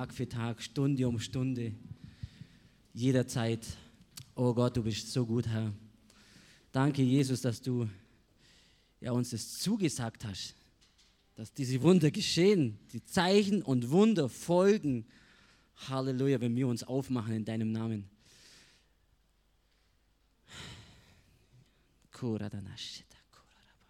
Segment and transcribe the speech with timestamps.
[0.00, 1.74] Tag für Tag, Stunde um Stunde,
[2.94, 3.66] jederzeit.
[4.34, 5.74] Oh Gott, du bist so gut, Herr.
[6.72, 7.86] Danke, Jesus, dass du
[9.02, 10.54] ja, uns das zugesagt hast,
[11.34, 15.04] dass diese Wunder geschehen, die Zeichen und Wunder folgen.
[15.86, 18.08] Halleluja, wenn wir uns aufmachen in deinem Namen.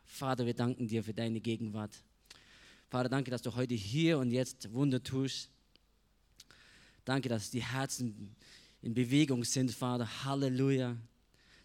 [0.06, 2.02] Vater, wir danken dir für deine Gegenwart.
[2.88, 5.50] Vater, danke, dass du heute hier und jetzt Wunder tust.
[7.04, 8.36] Danke, dass die Herzen
[8.82, 10.24] in Bewegung sind, Vater.
[10.24, 10.96] Halleluja.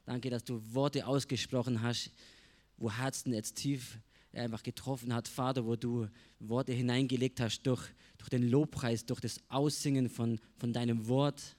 [0.05, 2.11] Danke, dass du Worte ausgesprochen hast,
[2.77, 3.97] wo Herzen jetzt tief
[4.33, 6.07] einfach getroffen hat, Vater, wo du
[6.39, 7.81] Worte hineingelegt hast durch,
[8.17, 11.55] durch den Lobpreis, durch das Aussingen von, von deinem Wort.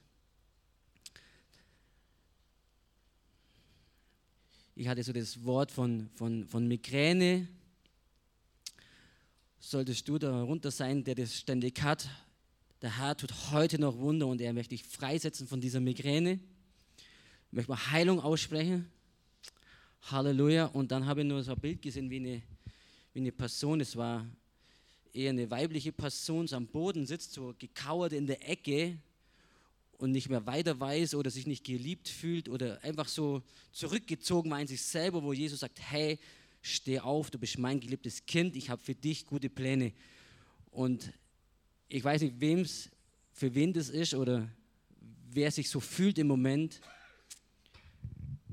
[4.75, 7.49] Ich hatte so das Wort von, von, von Migräne.
[9.59, 12.09] Solltest du darunter sein, der das ständig hat,
[12.83, 16.39] der Herr tut heute noch Wunder und er möchte dich freisetzen von dieser Migräne.
[17.49, 18.91] Ich möchte mal Heilung aussprechen.
[20.03, 20.67] Halleluja.
[20.67, 22.43] Und dann habe ich nur so ein Bild gesehen, wie eine,
[23.15, 24.27] wie eine Person, es war
[25.15, 28.99] eher eine weibliche Person, so am Boden sitzt, so gekauert in der Ecke
[29.97, 33.43] und nicht mehr weiter weiß oder sich nicht geliebt fühlt oder einfach so
[33.73, 36.19] zurückgezogen war in sich selber, wo Jesus sagt, hey,
[36.61, 39.93] steh auf, du bist mein geliebtes Kind, ich habe für dich gute Pläne.
[40.71, 41.13] Und
[41.89, 42.91] ich weiß nicht, wem's,
[43.33, 44.49] für wen das ist oder
[45.31, 46.81] wer sich so fühlt im Moment,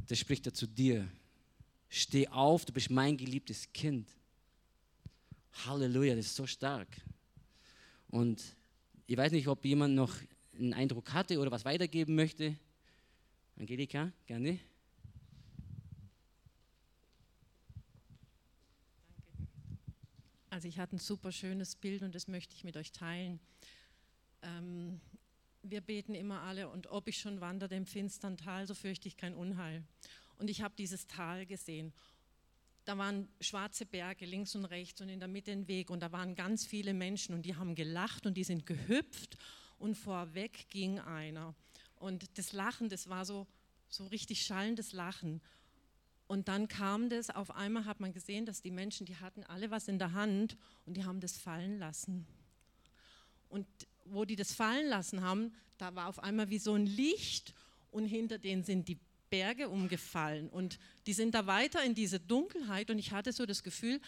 [0.08, 1.08] das spricht er zu dir.
[1.90, 4.10] Steh auf, du bist mein geliebtes Kind.
[5.66, 6.90] Halleluja, das ist so stark.
[8.10, 8.44] Und
[9.08, 10.14] ich weiß nicht, ob jemand noch
[10.58, 12.56] einen Eindruck hatte oder was weitergeben möchte.
[13.56, 14.60] Angelika, gerne.
[20.54, 23.40] Also ich hatte ein super schönes Bild und das möchte ich mit euch teilen.
[24.44, 25.02] Ähm,
[25.64, 29.18] wir beten immer alle und ob ich schon wandere im finstern Tal, so fürchte ich
[29.18, 29.84] kein Unheil.
[30.38, 31.92] Und ich habe dieses Tal gesehen.
[32.86, 36.12] Da waren schwarze Berge links und rechts und in der Mitte ein Weg und da
[36.12, 39.40] waren ganz viele Menschen und die haben gelacht und die sind gehüpft
[39.80, 41.56] und vorweg ging einer.
[41.96, 43.48] Und das Lachen, das war so,
[43.90, 45.42] so richtig schallendes Lachen.
[46.34, 49.70] Und dann kam das, auf einmal hat man gesehen, dass die Menschen, die hatten alle
[49.70, 50.58] was in der Hand
[50.88, 52.26] und die haben das fallen lassen.
[53.50, 53.68] Und
[54.06, 57.54] wo die das fallen lassen haben, da war auf einmal wie so ein Licht
[57.92, 58.98] und hinter denen sind die
[59.30, 63.62] Berge umgefallen und die sind da weiter in diese Dunkelheit und ich hatte so das
[63.62, 64.02] Gefühl,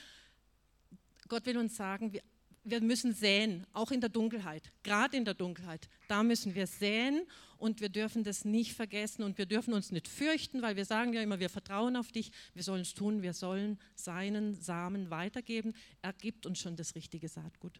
[1.28, 2.24] Gott will uns sagen, wir,
[2.66, 5.88] wir müssen säen, auch in der Dunkelheit, gerade in der Dunkelheit.
[6.08, 7.22] Da müssen wir säen
[7.58, 11.14] und wir dürfen das nicht vergessen und wir dürfen uns nicht fürchten, weil wir sagen
[11.14, 15.74] ja immer, wir vertrauen auf dich, wir sollen es tun, wir sollen seinen Samen weitergeben.
[16.02, 17.80] Er gibt uns schon das richtige Saatgut.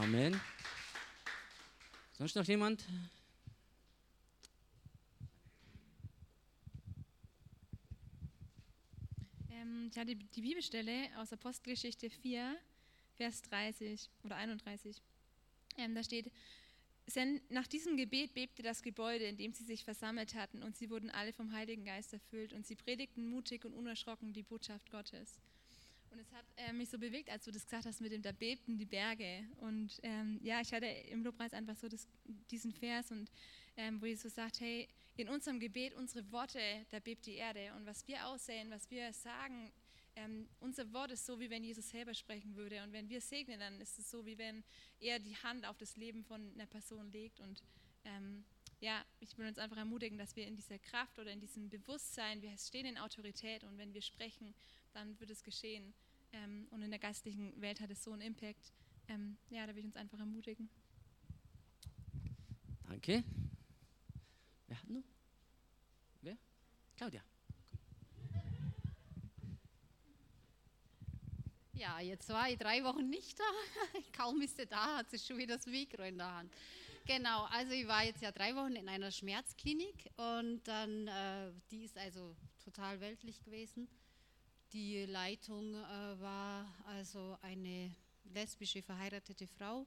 [0.00, 0.40] Amen.
[2.14, 2.84] Sonst noch jemand?
[9.68, 12.56] Ähm, ich hatte die Bibelstelle aus Apostelgeschichte 4,
[13.16, 15.00] Vers 30 oder 31.
[15.76, 16.30] Ähm, da steht,
[17.48, 21.10] nach diesem Gebet bebte das Gebäude, in dem sie sich versammelt hatten, und sie wurden
[21.10, 25.38] alle vom Heiligen Geist erfüllt und sie predigten mutig und unerschrocken die Botschaft Gottes.
[26.10, 28.32] Und es hat äh, mich so bewegt, als du das gesagt hast mit dem, da
[28.32, 29.44] bebten die Berge.
[29.60, 32.06] Und ähm, ja, ich hatte im Lobpreis einfach so das,
[32.50, 33.30] diesen Vers, und
[33.78, 37.72] ähm, wo Jesus sagt, hey, in unserem Gebet, unsere Worte, da bebt die Erde.
[37.76, 39.72] Und was wir aussehen, was wir sagen,
[40.16, 42.82] ähm, unser Wort ist so, wie wenn Jesus selber sprechen würde.
[42.82, 44.64] Und wenn wir segnen, dann ist es so, wie wenn
[44.98, 47.38] er die Hand auf das Leben von einer Person legt.
[47.38, 47.62] Und
[48.04, 48.44] ähm,
[48.80, 52.42] ja, ich will uns einfach ermutigen, dass wir in dieser Kraft oder in diesem Bewusstsein,
[52.42, 54.54] wir stehen in Autorität und wenn wir sprechen,
[54.92, 55.94] dann wird es geschehen.
[56.32, 58.72] Ähm, und in der geistlichen Welt hat es so einen Impact.
[59.08, 60.68] Ähm, ja, da will ich uns einfach ermutigen.
[62.88, 63.22] Danke.
[64.68, 65.02] Wer hat noch?
[66.20, 66.36] Wer?
[66.96, 67.22] Claudia.
[71.72, 73.44] Ja, jetzt war ich drei Wochen nicht da.
[74.12, 76.52] Kaum ist sie da, hat sie schon wieder das Mikro in der Hand.
[77.06, 81.84] Genau, also ich war jetzt ja drei Wochen in einer Schmerzklinik und dann, äh, die
[81.84, 83.88] ist also total weltlich gewesen.
[84.74, 87.94] Die Leitung äh, war also eine
[88.24, 89.86] lesbische verheiratete Frau,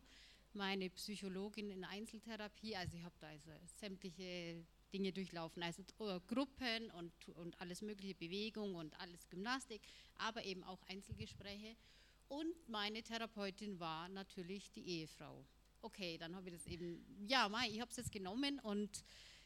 [0.56, 2.76] meine Psychologin in Einzeltherapie.
[2.76, 8.16] Also ich habe da also sämtliche Dinge durchlaufen, also äh, Gruppen und, und alles mögliche,
[8.16, 9.82] Bewegung und alles Gymnastik,
[10.18, 11.76] aber eben auch Einzelgespräche.
[12.28, 15.46] Und meine Therapeutin war natürlich die Ehefrau.
[15.82, 19.04] Okay, dann habe ich das eben, ja, Mai, ich habe es jetzt genommen und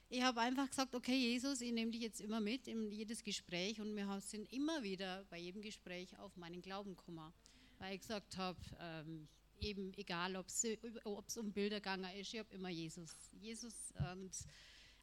[0.10, 3.82] ich habe einfach gesagt, okay, Jesus, ich nehme dich jetzt immer mit in jedes Gespräch
[3.82, 7.34] und wir sind immer wieder bei jedem Gespräch auf meinen Glauben gekommen,
[7.80, 9.28] weil ich gesagt habe, ähm,
[9.60, 13.12] eben egal, ob es um Bilderganger ist, ich habe immer Jesus.
[13.42, 13.74] Jesus
[14.12, 14.32] und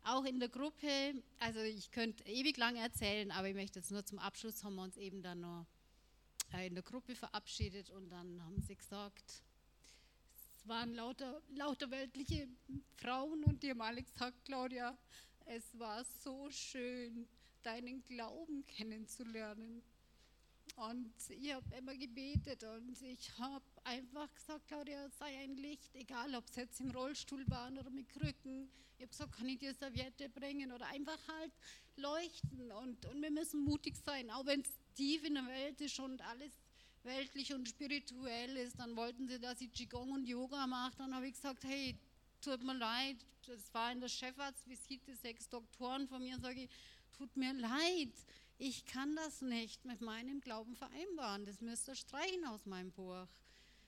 [0.04, 4.04] auch in der Gruppe, also ich könnte ewig lang erzählen, aber ich möchte jetzt nur
[4.04, 5.66] zum Abschluss, haben wir uns eben dann noch
[6.52, 9.42] äh, in der Gruppe verabschiedet und dann haben sie gesagt,
[10.56, 12.48] es waren lauter, lauter weltliche
[12.96, 14.96] Frauen und die haben alle gesagt, Claudia,
[15.46, 17.26] es war so schön,
[17.62, 19.82] deinen Glauben kennenzulernen.
[20.76, 26.34] Und ich habe immer gebetet und ich habe einfach gesagt, Claudia, sei ein Licht, egal
[26.34, 28.70] ob es jetzt im Rollstuhl waren oder mit Krücken.
[28.96, 31.52] Ich habe gesagt, kann ich dir Serviette bringen oder einfach halt
[31.96, 32.70] leuchten.
[32.72, 36.20] Und, und wir müssen mutig sein, auch wenn es tief in der Welt ist und
[36.22, 36.52] alles
[37.02, 38.78] weltlich und spirituell ist.
[38.78, 40.96] Dann wollten sie, dass ich Qigong und Yoga mache.
[40.98, 41.96] Dann habe ich gesagt, hey,
[42.40, 46.70] tut mir leid, das war in der Chefarztvisite, sechs Doktoren von mir, sage ich,
[47.16, 48.12] tut mir leid
[48.64, 51.44] ich kann das nicht mit meinem Glauben vereinbaren.
[51.44, 53.26] Das müsst ihr streichen aus meinem Buch.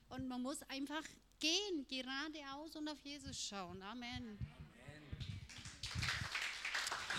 [0.09, 1.03] Und man muss einfach
[1.39, 3.81] gehen, geradeaus und auf Jesus schauen.
[3.81, 4.37] Amen.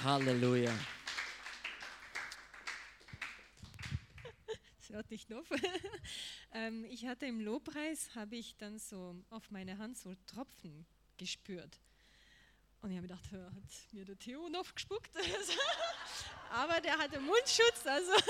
[0.03, 0.73] Halleluja.
[4.79, 5.47] Das hört nicht auf.
[6.53, 10.87] Ähm, ich hatte im Lobpreis, habe ich dann so auf meine Hand so Tropfen
[11.19, 11.81] gespürt.
[12.81, 15.11] Und ich habe gedacht, hat mir der Theo noch gespuckt?
[16.51, 18.13] Aber der hatte Mundschutz, also.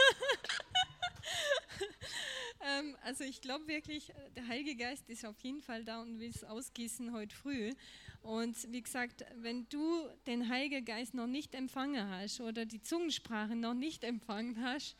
[2.66, 6.30] ähm, also ich glaube wirklich, der Heilige Geist ist auf jeden Fall da und will
[6.30, 7.72] es ausgießen heute früh.
[8.22, 13.54] Und wie gesagt, wenn du den Heiligen Geist noch nicht empfangen hast oder die Zungensprache
[13.54, 14.96] noch nicht empfangen hast,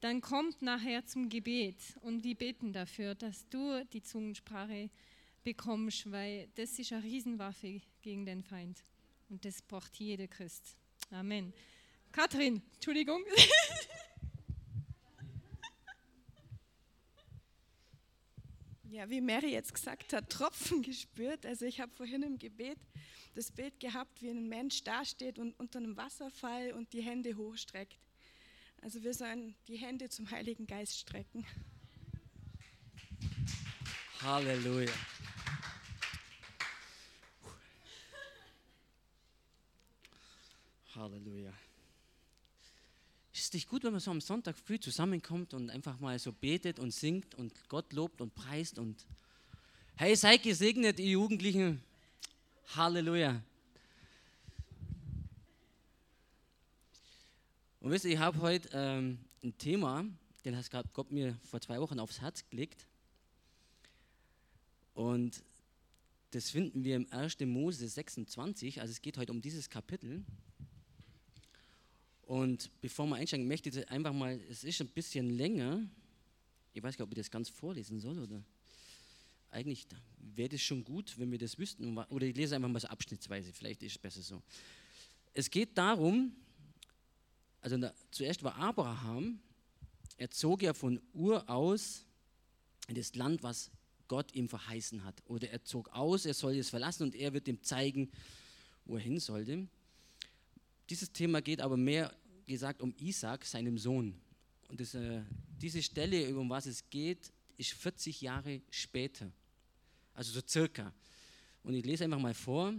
[0.00, 4.90] dann kommt nachher zum Gebet und wir beten dafür, dass du die Zungensprache
[5.44, 8.82] bekommst, weil das ist eine Riesenwaffe gegen den Feind.
[9.28, 10.76] Und das braucht jeder Christ.
[11.10, 11.52] Amen.
[12.10, 13.22] Katrin, Entschuldigung.
[18.92, 21.46] Ja, wie Mary jetzt gesagt hat, Tropfen gespürt.
[21.46, 22.76] Also ich habe vorhin im Gebet
[23.34, 27.96] das Bild gehabt, wie ein Mensch dasteht und unter einem Wasserfall und die Hände hochstreckt.
[28.82, 31.46] Also wir sollen die Hände zum Heiligen Geist strecken.
[34.20, 34.92] Halleluja.
[40.94, 41.54] Halleluja.
[43.54, 46.90] Es gut, wenn man so am Sonntag früh zusammenkommt und einfach mal so betet und
[46.90, 49.04] singt und Gott lobt und preist und
[49.96, 51.82] hey, seid gesegnet, ihr Jugendlichen.
[52.74, 53.42] Halleluja.
[57.80, 60.06] Und wisst ihr, ich habe heute ähm, ein Thema,
[60.46, 62.86] den hat Gott mir vor zwei Wochen aufs Herz gelegt.
[64.94, 65.44] Und
[66.30, 67.40] das finden wir im 1.
[67.40, 70.24] Mose 26, also es geht heute um dieses Kapitel.
[72.22, 75.86] Und bevor wir einsteigen, möchte ich einfach mal, es ist ein bisschen länger.
[76.72, 78.42] Ich weiß gar nicht, ob ich das ganz vorlesen soll oder.
[79.50, 79.86] Eigentlich
[80.18, 81.98] wäre das schon gut, wenn wir das wüssten.
[81.98, 84.42] Oder ich lese einfach mal so abschnittsweise, vielleicht ist es besser so.
[85.34, 86.32] Es geht darum,
[87.60, 89.40] also da, zuerst war Abraham,
[90.16, 92.06] er zog ja von Ur aus
[92.88, 93.70] in das Land, was
[94.08, 95.22] Gott ihm verheißen hat.
[95.26, 98.10] Oder er zog aus, er soll es verlassen und er wird ihm zeigen,
[98.84, 99.68] wo er hin sollte.
[100.88, 102.14] Dieses Thema geht aber mehr
[102.46, 104.20] gesagt um Isaac, seinem Sohn.
[104.68, 105.22] Und das, äh,
[105.60, 109.30] diese Stelle, um was es geht, ist 40 Jahre später.
[110.14, 110.92] Also so circa.
[111.62, 112.74] Und ich lese einfach mal vor.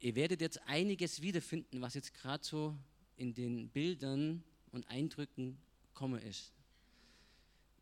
[0.00, 2.76] Ihr werdet jetzt einiges wiederfinden, was jetzt gerade so
[3.16, 5.58] in den Bildern und Eindrücken
[5.94, 6.52] komme ist.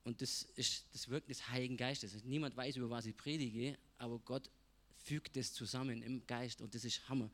[0.04, 2.24] Und das ist das Wirken des Heiligen Geistes.
[2.24, 4.50] Niemand weiß, über was ich predige, aber Gott
[4.96, 7.30] fügt es zusammen im Geist und das ist Hammer.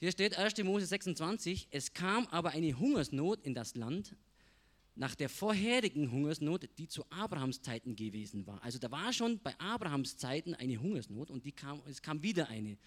[0.00, 0.62] Hier steht 1.
[0.62, 4.14] Mose 26, es kam aber eine Hungersnot in das Land
[4.94, 8.62] nach der vorherigen Hungersnot, die zu Abrahams Zeiten gewesen war.
[8.62, 12.78] Also da war schon bei Abrahams Zeiten eine Hungersnot und kam, es kam wieder eine.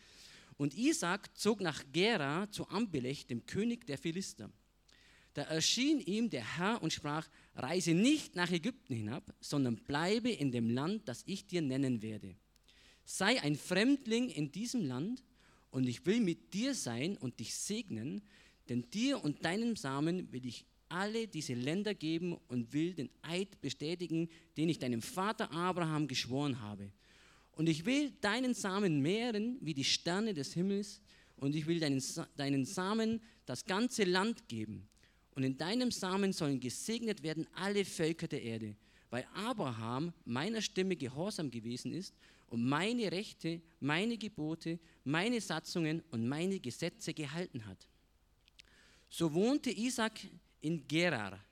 [0.56, 4.50] Und Isaac zog nach Gera zu Ambelech, dem König der Philister.
[5.34, 10.54] Da erschien ihm der Herr und sprach, reise nicht nach Ägypten hinab, sondern bleibe in
[10.54, 12.38] dem Land, das ich dir nennen werde.
[13.04, 15.26] Sei ein Fremdling in diesem Land
[15.72, 18.22] und ich will mit dir sein und dich segnen,
[18.70, 23.62] denn dir und deinem Samen will ich alle diese Länder geben und will den Eid
[23.62, 26.92] bestätigen, den ich deinem Vater Abraham geschworen habe.
[27.54, 31.02] Und ich will deinen Samen mehren wie die Sterne des Himmels
[31.38, 32.04] und ich will deinen,
[32.36, 34.88] deinen Samen das ganze Land geben.
[35.34, 38.76] Und in deinem Samen sollen gesegnet werden alle Völker der Erde,
[39.10, 42.14] weil Abraham meiner Stimme gehorsam gewesen ist
[42.52, 47.88] und meine Rechte, meine Gebote, meine Satzungen und meine Gesetze gehalten hat.
[49.10, 50.20] So wohnte Isaac
[50.60, 51.44] in Gerar.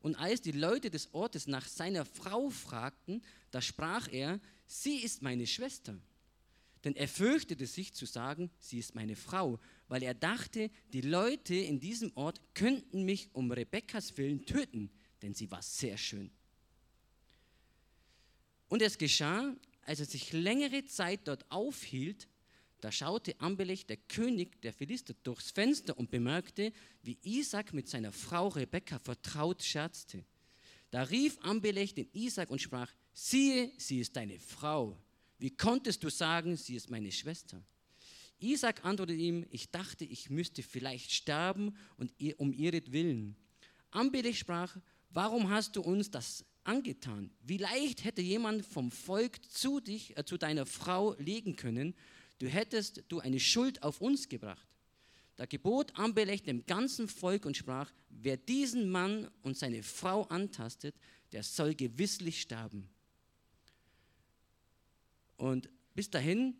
[0.00, 5.20] Und als die Leute des Ortes nach seiner Frau fragten, da sprach er, sie ist
[5.20, 5.98] meine Schwester.
[6.82, 11.54] Denn er fürchtete sich zu sagen, sie ist meine Frau, weil er dachte, die Leute
[11.54, 16.30] in diesem Ort könnten mich um Rebekkas Willen töten, denn sie war sehr schön.
[18.68, 19.54] Und es geschah,
[19.86, 22.28] als er sich längere Zeit dort aufhielt,
[22.80, 28.12] da schaute Ambelech, der König der Philister, durchs Fenster und bemerkte, wie Isaac mit seiner
[28.12, 30.24] Frau Rebekka vertraut scherzte.
[30.90, 34.98] Da rief Ambelech den Isaac und sprach, siehe, sie ist deine Frau.
[35.38, 37.62] Wie konntest du sagen, sie ist meine Schwester?
[38.38, 43.36] Isaac antwortete ihm, ich dachte, ich müsste vielleicht sterben und ihr, um ihretwillen.
[43.90, 44.76] Ambelech sprach,
[45.10, 47.30] warum hast du uns das angetan?
[47.42, 51.94] Wie leicht hätte jemand vom Volk zu dich, äh, zu deiner Frau legen können,
[52.38, 54.66] du hättest du eine Schuld auf uns gebracht.
[55.36, 60.94] Da gebot Ambelech dem ganzen Volk und sprach, wer diesen Mann und seine Frau antastet,
[61.32, 62.88] der soll gewisslich sterben.
[65.36, 66.54] Und bis dahin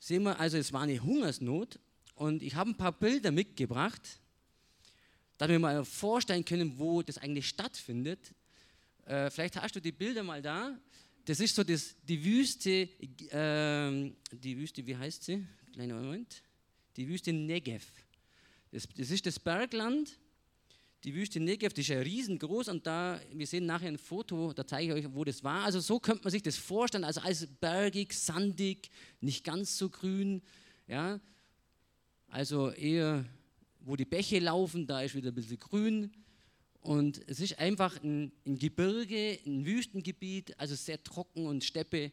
[0.00, 1.78] sehen wir also, es war eine Hungersnot
[2.16, 4.20] und ich habe ein paar Bilder mitgebracht,
[5.38, 8.34] damit wir mal vorstellen können, wo das eigentlich stattfindet.
[9.06, 10.78] Äh, vielleicht hast du die Bilder mal da.
[11.24, 15.46] Das ist so das, die Wüste, äh, die Wüste, wie heißt sie?
[15.72, 16.42] Kleiner Moment.
[16.96, 17.86] Die Wüste Negev.
[18.70, 20.18] Das, das ist das Bergland
[21.06, 24.66] die Wüste Negev, die ist ja riesengroß und da, wir sehen nachher ein Foto, da
[24.66, 25.64] zeige ich euch, wo das war.
[25.64, 30.42] Also so könnte man sich das vorstellen, also alles bergig, sandig, nicht ganz so grün,
[30.88, 31.20] ja.
[32.26, 33.24] Also eher,
[33.78, 36.10] wo die Bäche laufen, da ist wieder ein bisschen grün.
[36.86, 42.12] Und es ist einfach ein, ein Gebirge, ein Wüstengebiet, also sehr trocken und Steppe.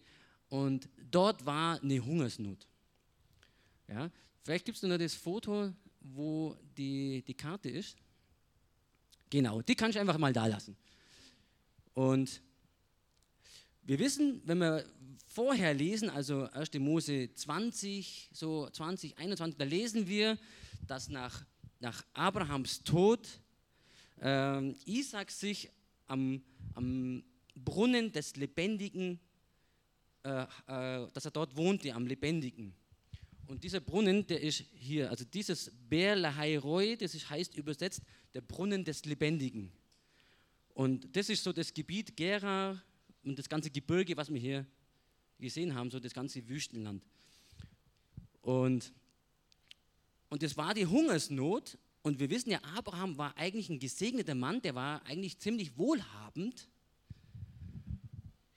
[0.50, 2.66] Und dort war eine Hungersnot.
[3.88, 4.10] Ja,
[4.42, 7.96] vielleicht gibt es noch das Foto, wo die, die Karte ist.
[9.30, 10.76] Genau, die kann ich einfach mal da lassen.
[11.94, 12.42] Und
[13.84, 14.84] wir wissen, wenn wir
[15.28, 16.74] vorher lesen, also 1.
[16.80, 20.36] Mose 20, so 20, 21, da lesen wir,
[20.88, 21.46] dass nach,
[21.80, 23.20] nach Abrahams Tod
[24.24, 25.70] äh, Isaac sich
[26.08, 26.42] am,
[26.74, 27.24] am
[27.56, 29.20] Brunnen des Lebendigen,
[30.24, 32.74] äh, äh, dass er dort wohnte, am Lebendigen.
[33.48, 38.02] Und dieser Brunnen, der ist hier, also dieses Ber Lahairoi, das ist, heißt übersetzt
[38.34, 39.72] der Brunnen des Lebendigen.
[40.74, 42.82] Und das ist so das Gebiet Gera
[43.24, 44.66] und das ganze Gebirge, was wir hier
[45.40, 47.04] gesehen haben, so das ganze Wüstenland.
[48.42, 48.92] Und,
[50.30, 51.78] und das war die Hungersnot.
[52.04, 56.68] Und wir wissen ja, Abraham war eigentlich ein gesegneter Mann, der war eigentlich ziemlich wohlhabend.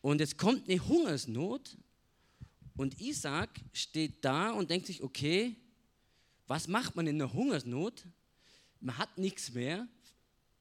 [0.02, 1.78] Und es kommt eine Hungersnot
[2.76, 5.56] und Isaac steht da und denkt sich, okay,
[6.48, 8.04] was macht man in einer Hungersnot?
[8.80, 9.86] Man hat nichts mehr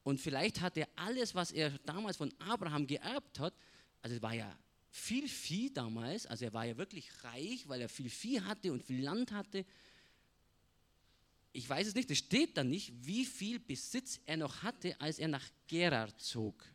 [0.04, 3.54] und vielleicht hat er alles, was er damals von Abraham geerbt hat,
[4.02, 4.56] also es war ja
[4.92, 8.84] viel Vieh damals, also er war ja wirklich reich, weil er viel Vieh hatte und
[8.84, 9.66] viel Land hatte.
[11.56, 15.20] Ich weiß es nicht, es steht da nicht, wie viel Besitz er noch hatte, als
[15.20, 16.66] er nach Gerar zog.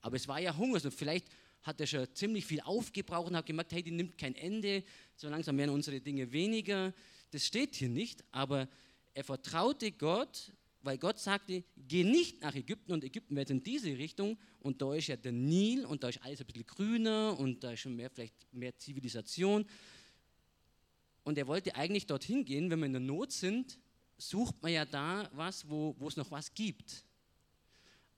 [0.00, 0.94] Aber es war ja Hungersnot.
[0.94, 1.26] Vielleicht
[1.62, 4.84] hat er schon ziemlich viel aufgebraucht und hat gemerkt, hey, die nimmt kein Ende,
[5.16, 6.94] so langsam werden unsere Dinge weniger.
[7.30, 8.70] Das steht hier nicht, aber
[9.12, 13.98] er vertraute Gott, weil Gott sagte, geh nicht nach Ägypten und Ägypten wird in diese
[13.98, 17.62] Richtung und da ist ja der Nil und da ist alles ein bisschen grüner und
[17.62, 19.66] da ist schon mehr, vielleicht mehr Zivilisation.
[21.22, 23.78] Und er wollte eigentlich dorthin gehen, wenn wir in der Not sind,
[24.20, 27.04] sucht man ja da was, wo, es noch was gibt.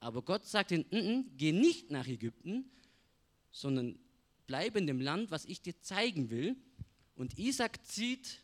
[0.00, 2.64] Aber Gott sagte, N -n, geh nicht nach Ägypten,
[3.52, 3.98] sondern
[4.46, 6.56] bleib in dem Land, was ich dir zeigen will.
[7.14, 8.40] Und Isaac zieht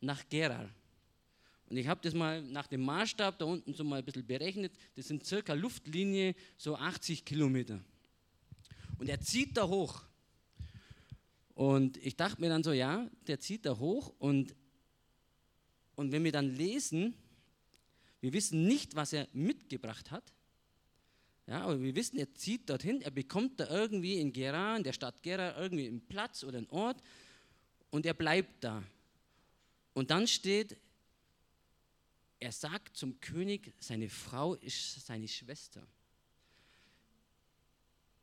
[0.00, 0.68] nach Gerar.
[1.68, 4.72] Und ich habe das mal nach dem Maßstab da unten so mal ein bisschen berechnet.
[4.94, 7.80] Das sind circa Luftlinie so 80 Kilometer.
[8.98, 10.02] Und er zieht da hoch.
[11.54, 14.12] Und ich dachte mir dann so, ja, der zieht da hoch.
[14.18, 14.54] Und,
[15.96, 17.14] und wenn wir dann lesen,
[18.20, 20.32] wir wissen nicht, was er mitgebracht hat.
[21.46, 24.92] Ja, aber wir wissen, er zieht dorthin, er bekommt da irgendwie in Gera, in der
[24.92, 27.00] Stadt Gera, irgendwie einen Platz oder einen Ort
[27.90, 28.82] und er bleibt da.
[29.94, 30.76] Und dann steht,
[32.38, 35.86] er sagt zum König, seine Frau ist seine Schwester.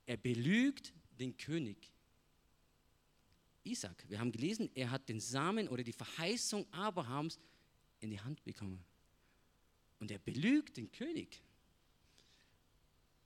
[0.06, 1.92] Er belügt den König.
[3.64, 7.40] Isaac, wir haben gelesen, er hat den Samen oder die Verheißung Abrahams
[8.04, 8.84] in die Hand bekommen.
[10.00, 11.42] Und er belügt den König.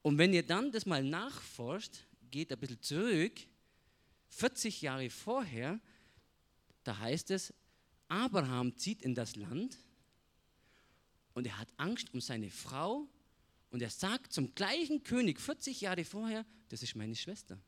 [0.04, 3.40] Und wenn ihr dann das mal nachforscht, geht ein bisschen zurück,
[4.30, 5.80] 40 Jahre vorher,
[6.84, 7.54] da heißt es,
[8.08, 9.78] Abraham zieht in das Land
[11.34, 13.08] und er hat Angst um seine Frau
[13.70, 17.60] und er sagt zum gleichen König 40 Jahre vorher, das ist meine Schwester.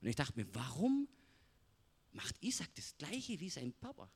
[0.00, 1.08] Und ich dachte mir, warum
[2.12, 4.08] macht Isaac das gleiche wie sein Papa?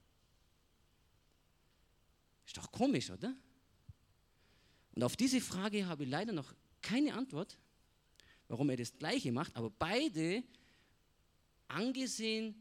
[2.47, 3.35] Ist doch komisch, oder?
[4.95, 7.59] Und auf diese Frage habe ich leider noch keine Antwort,
[8.49, 10.43] warum er das gleiche macht, aber beide
[11.69, 12.55] angesehen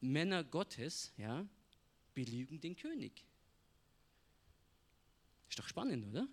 [0.00, 1.46] Männer Gottes, ja,
[2.14, 3.24] belügen den König.
[5.48, 6.28] Ist doch spannend, oder?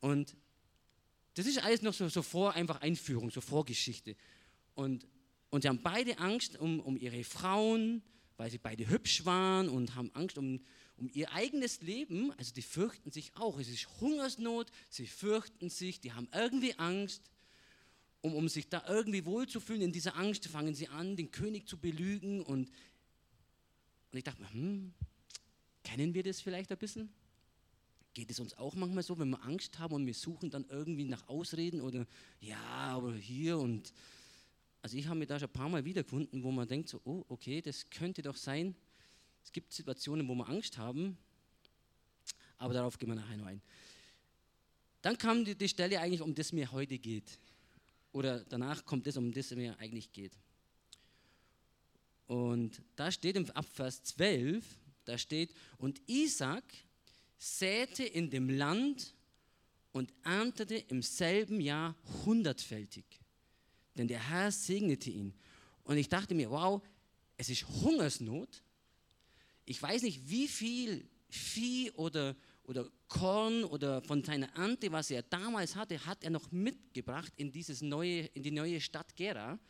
[0.00, 0.36] Und
[1.34, 4.16] das ist alles noch so, so vor, einfach Einführung, so Vorgeschichte.
[4.74, 5.06] Und,
[5.50, 8.02] und sie haben beide Angst um, um ihre Frauen,
[8.36, 10.60] weil sie beide hübsch waren und haben Angst um,
[11.00, 12.32] um ihr eigenes Leben.
[12.38, 13.58] Also die fürchten sich auch.
[13.58, 17.22] Es ist Hungersnot, sie fürchten sich, die haben irgendwie Angst.
[18.22, 21.78] Um, um sich da irgendwie wohlzufühlen in dieser Angst, fangen sie an, den König zu
[21.78, 22.42] belügen.
[22.42, 22.70] Und,
[24.12, 24.92] und ich dachte mir, hm,
[25.84, 27.08] kennen wir das vielleicht ein bisschen?
[28.12, 31.04] Geht es uns auch manchmal so, wenn wir Angst haben und wir suchen dann irgendwie
[31.04, 32.06] nach Ausreden oder
[32.40, 33.94] ja, aber hier und
[34.82, 37.24] also ich habe mich da schon ein paar Mal wiedergefunden, wo man denkt so, oh,
[37.28, 38.74] okay, das könnte doch sein.
[39.44, 41.18] Es gibt Situationen, wo wir Angst haben,
[42.58, 43.62] aber darauf gehen wir nachher noch ein.
[45.02, 47.38] Dann kam die, die Stelle eigentlich, um das mir heute geht.
[48.12, 50.32] Oder danach kommt es, um das mir eigentlich geht.
[52.26, 54.64] Und da steht im Abvers 12,
[55.04, 56.64] da steht, und Isaac
[57.38, 59.14] säte in dem Land
[59.92, 63.04] und erntete im selben Jahr hundertfältig.
[63.96, 65.34] Denn der Herr segnete ihn.
[65.84, 66.80] Und ich dachte mir, wow,
[67.36, 68.62] es ist Hungersnot.
[69.70, 72.34] Ich weiß nicht, wie viel Vieh oder,
[72.64, 77.52] oder Korn oder von seiner Ernte, was er damals hatte, hat er noch mitgebracht in,
[77.52, 79.60] dieses neue, in die neue Stadt Gera.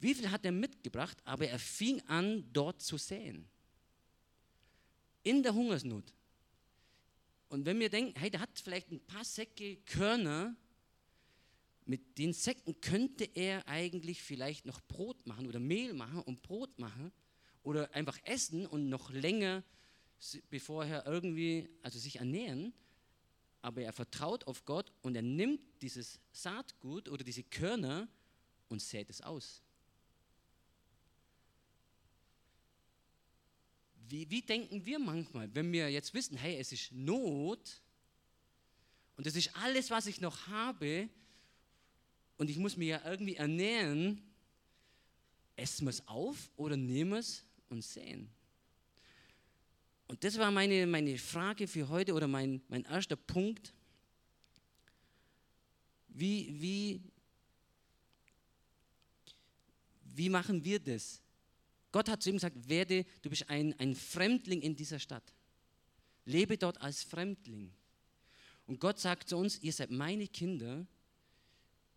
[0.00, 1.16] Wie viel hat er mitgebracht?
[1.22, 3.48] Aber er fing an, dort zu säen.
[5.22, 6.12] In der Hungersnot.
[7.50, 10.56] Und wenn wir denken, hey, der hat vielleicht ein paar Säcke Körner,
[11.84, 16.76] mit den Säcken könnte er eigentlich vielleicht noch Brot machen oder Mehl machen und Brot
[16.80, 17.12] machen
[17.64, 19.64] oder einfach essen und noch länger,
[20.50, 22.72] bevor er irgendwie, also sich ernähren.
[23.62, 28.06] Aber er vertraut auf Gott und er nimmt dieses Saatgut oder diese Körner
[28.68, 29.62] und sät es aus.
[34.06, 37.80] Wie, wie denken wir manchmal, wenn wir jetzt wissen, hey, es ist Not
[39.16, 41.08] und es ist alles, was ich noch habe
[42.36, 44.22] und ich muss mich ja irgendwie ernähren,
[45.56, 47.44] essen wir es auf oder nehmen wir es
[47.74, 48.30] und sehen?
[50.06, 53.72] Und das war meine, meine Frage für heute oder mein, mein erster Punkt.
[56.08, 57.00] Wie, wie,
[60.14, 61.20] wie machen wir das?
[61.90, 65.32] Gott hat zu ihm gesagt, werde, du bist ein, ein Fremdling in dieser Stadt.
[66.24, 67.72] Lebe dort als Fremdling.
[68.66, 70.86] Und Gott sagt zu uns, ihr seid meine Kinder,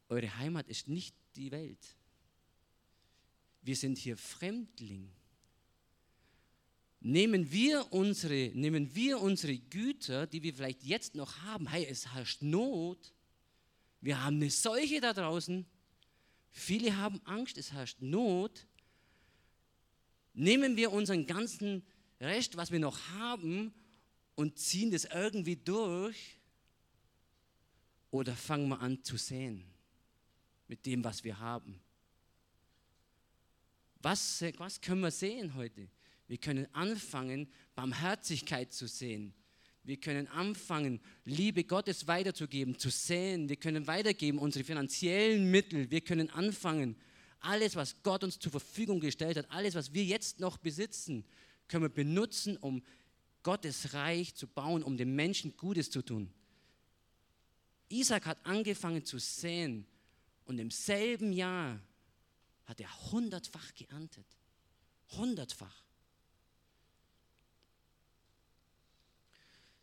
[0.10, 1.96] eure Heimat ist nicht die Welt.
[3.62, 5.12] Wir sind hier Fremdling.
[7.08, 12.14] Nehmen wir unsere, nehmen wir unsere Güter, die wir vielleicht jetzt noch haben, hey, es
[12.14, 13.14] herrscht Not,
[14.02, 15.66] wir haben eine Seuche da draußen,
[16.50, 18.68] viele haben Angst, es herrscht Not,
[20.34, 21.82] Nehmen wir unseren ganzen
[22.20, 23.74] Rest, was wir noch haben,
[24.36, 26.38] und ziehen das irgendwie durch?
[28.12, 29.64] Oder fangen wir an zu säen
[30.68, 31.80] mit dem, was wir haben?
[34.02, 35.88] Was, was können wir sehen heute?
[36.28, 39.34] Wir können anfangen, Barmherzigkeit zu sehen.
[39.84, 43.48] Wir können anfangen, Liebe Gottes weiterzugeben, zu säen.
[43.48, 45.90] Wir können weitergeben unsere finanziellen Mittel.
[45.90, 46.98] Wir können anfangen,
[47.40, 51.24] alles, was Gott uns zur Verfügung gestellt hat, alles, was wir jetzt noch besitzen,
[51.68, 52.84] können wir benutzen, um
[53.44, 56.34] Gottes Reich zu bauen, um den Menschen Gutes zu tun.
[57.90, 59.86] Isaac hat angefangen zu säen
[60.46, 61.80] und im selben Jahr
[62.66, 64.26] hat er hundertfach geerntet.
[65.12, 65.87] Hundertfach.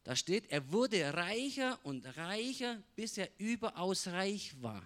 [0.04, 4.82] Da steht, er wurde reicher und reicher, bis er überaus reich war.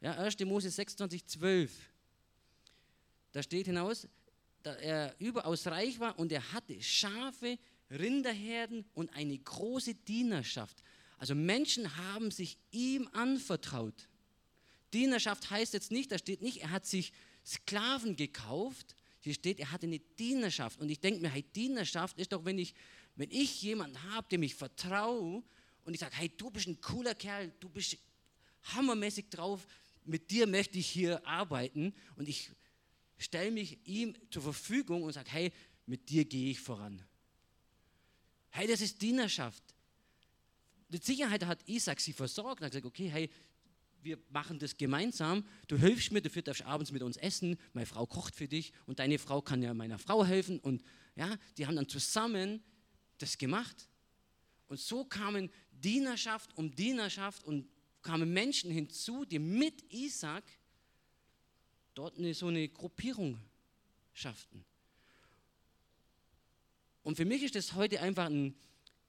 [0.00, 0.38] Ja, 1.
[0.40, 1.72] Mose 26, 12.
[3.32, 4.08] Da steht hinaus,
[4.62, 7.58] da er überaus reich war und er hatte Schafe,
[7.90, 10.82] Rinderherden und eine große Dienerschaft.
[11.18, 14.08] Also Menschen haben sich ihm anvertraut.
[14.92, 17.12] Dienerschaft heißt jetzt nicht, da steht nicht, er hat sich
[17.44, 18.96] Sklaven gekauft.
[19.20, 20.80] Hier steht, er hatte eine Dienerschaft.
[20.80, 22.74] Und ich denke mir, hey, Dienerschaft ist doch, wenn ich,
[23.16, 25.42] wenn ich jemanden habe, dem ich vertraue
[25.84, 27.98] und ich sage, hey, du bist ein cooler Kerl, du bist
[28.74, 29.66] hammermäßig drauf,
[30.04, 32.50] mit dir möchte ich hier arbeiten und ich
[33.18, 35.52] stelle mich ihm zur Verfügung und sage, hey,
[35.86, 37.04] mit dir gehe ich voran.
[38.50, 39.62] Hey, das ist Dienerschaft.
[40.88, 43.30] mit Sicherheit hat Isaac sie versorgt und hat gesagt, okay, hey,
[44.02, 45.44] wir machen das gemeinsam.
[45.68, 47.58] Du hilfst mir, du darfst abends mit uns essen.
[47.74, 50.58] Meine Frau kocht für dich und deine Frau kann ja meiner Frau helfen.
[50.58, 50.82] Und
[51.16, 52.62] ja, die haben dann zusammen
[53.22, 53.88] das gemacht.
[54.68, 57.68] Und so kamen Dienerschaft um Dienerschaft und
[58.02, 60.44] kamen Menschen hinzu, die mit Isaac
[61.94, 63.38] dort eine, so eine Gruppierung
[64.12, 64.64] schafften.
[67.02, 68.54] Und für mich ist das heute einfach ein,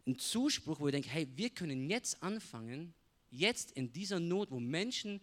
[0.07, 2.93] ein Zuspruch, wo ich denke, hey, wir können jetzt anfangen,
[3.29, 5.21] jetzt in dieser Not, wo Menschen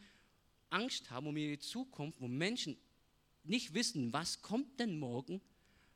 [0.70, 2.76] Angst haben um ihre Zukunft, wo Menschen
[3.44, 5.40] nicht wissen, was kommt denn morgen,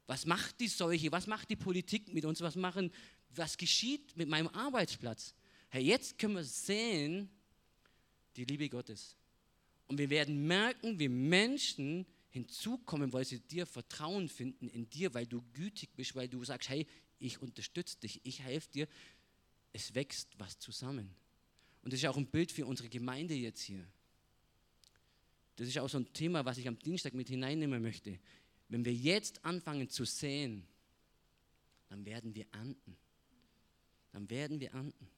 [0.06, 2.90] was macht die Seuche, was macht die Politik mit uns, was, machen,
[3.30, 5.34] was geschieht mit meinem Arbeitsplatz.
[5.68, 7.30] Hey, jetzt können wir sehen,
[8.36, 9.16] die Liebe Gottes.
[9.86, 15.26] Und wir werden merken, wie Menschen hinzukommen, weil sie dir Vertrauen finden in dir, weil
[15.26, 16.86] du gütig bist, weil du sagst, hey,
[17.18, 18.88] ich unterstütze dich, ich helfe dir.
[19.72, 21.14] Es wächst was zusammen.
[21.82, 23.86] Und das ist auch ein Bild für unsere Gemeinde jetzt hier.
[25.56, 28.18] Das ist auch so ein Thema, was ich am Dienstag mit hineinnehmen möchte.
[28.72, 30.66] Wenn wir jetzt anfangen zu säen,
[31.90, 32.96] dann werden wir ernten.
[34.12, 35.08] Dann werden wir ernten.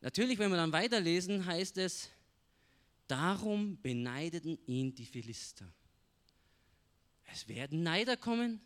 [0.00, 2.08] Natürlich, wenn wir dann weiterlesen, heißt es,
[3.08, 5.66] darum beneideten ihn die Philister.
[7.24, 8.60] Es werden Neider kommen.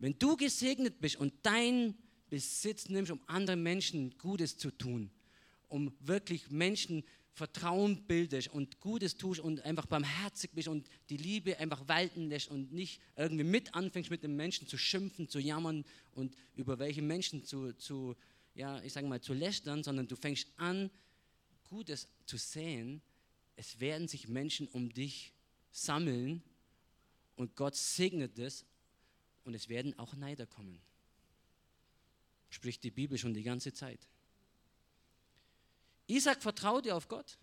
[0.00, 1.94] Wenn du gesegnet bist und dein
[2.28, 5.10] Besitz nimmst, um anderen Menschen Gutes zu tun,
[5.68, 11.58] um wirklich Menschen Vertrauen bildest und Gutes tust und einfach barmherzig bist und die Liebe
[11.58, 15.84] einfach walten lässt und nicht irgendwie mit anfängst, mit den Menschen zu schimpfen, zu jammern
[16.12, 18.16] und über welche Menschen zu, zu
[18.54, 20.90] ja, ich sage mal, zu lästern, sondern du fängst an,
[21.68, 23.00] Gutes zu sehen.
[23.54, 25.32] Es werden sich Menschen um dich
[25.70, 26.42] sammeln
[27.36, 28.66] und Gott segnet es
[29.44, 30.82] und es werden auch Neider kommen
[32.50, 34.00] spricht die Bibel schon die ganze Zeit.
[36.10, 37.38] Isaac vertraute auf Gott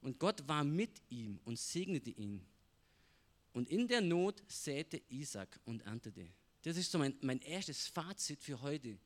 [0.00, 2.44] und Gott war mit ihm und segnete ihn.
[3.52, 6.26] Und in der Not säte Isaac und erntete.
[6.62, 8.98] Das ist so mein, mein erstes Fazit für heute.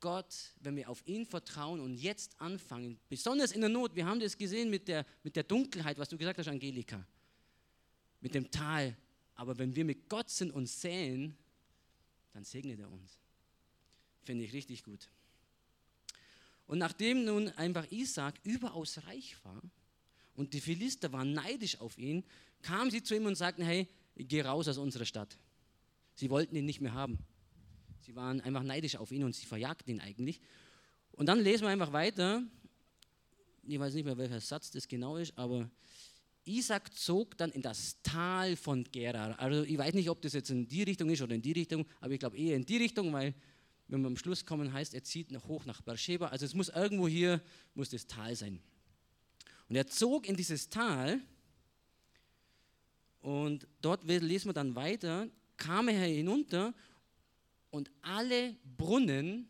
[0.00, 4.20] Gott, wenn wir auf ihn vertrauen und jetzt anfangen, besonders in der Not, wir haben
[4.20, 7.02] das gesehen mit der, mit der Dunkelheit, was du gesagt hast, Angelika,
[8.20, 8.94] mit dem Tal.
[9.34, 11.34] Aber wenn wir mit Gott sind und säen,
[12.34, 13.18] dann segnet er uns.
[14.24, 15.08] Finde ich richtig gut.
[16.66, 19.62] Und nachdem nun einfach Isaac überaus reich war
[20.34, 22.24] und die Philister waren neidisch auf ihn,
[22.62, 25.36] kamen sie zu ihm und sagten, hey, geh raus aus unserer Stadt.
[26.14, 27.18] Sie wollten ihn nicht mehr haben.
[28.00, 30.40] Sie waren einfach neidisch auf ihn und sie verjagten ihn eigentlich.
[31.12, 32.42] Und dann lesen wir einfach weiter.
[33.66, 35.70] Ich weiß nicht mehr, welcher Satz das genau ist, aber
[36.44, 39.38] Isaac zog dann in das Tal von Gerar.
[39.38, 41.86] Also ich weiß nicht, ob das jetzt in die Richtung ist oder in die Richtung,
[42.00, 43.34] aber ich glaube eher in die Richtung, weil
[43.88, 46.28] wenn wir am Schluss kommen, heißt, er zieht noch hoch nach Beersheba.
[46.28, 47.42] Also es muss irgendwo hier,
[47.74, 48.60] muss das Tal sein.
[49.68, 51.20] Und er zog in dieses Tal
[53.20, 56.74] und dort lesen wir dann weiter, kam er hinunter
[57.70, 59.48] und alle Brunnen,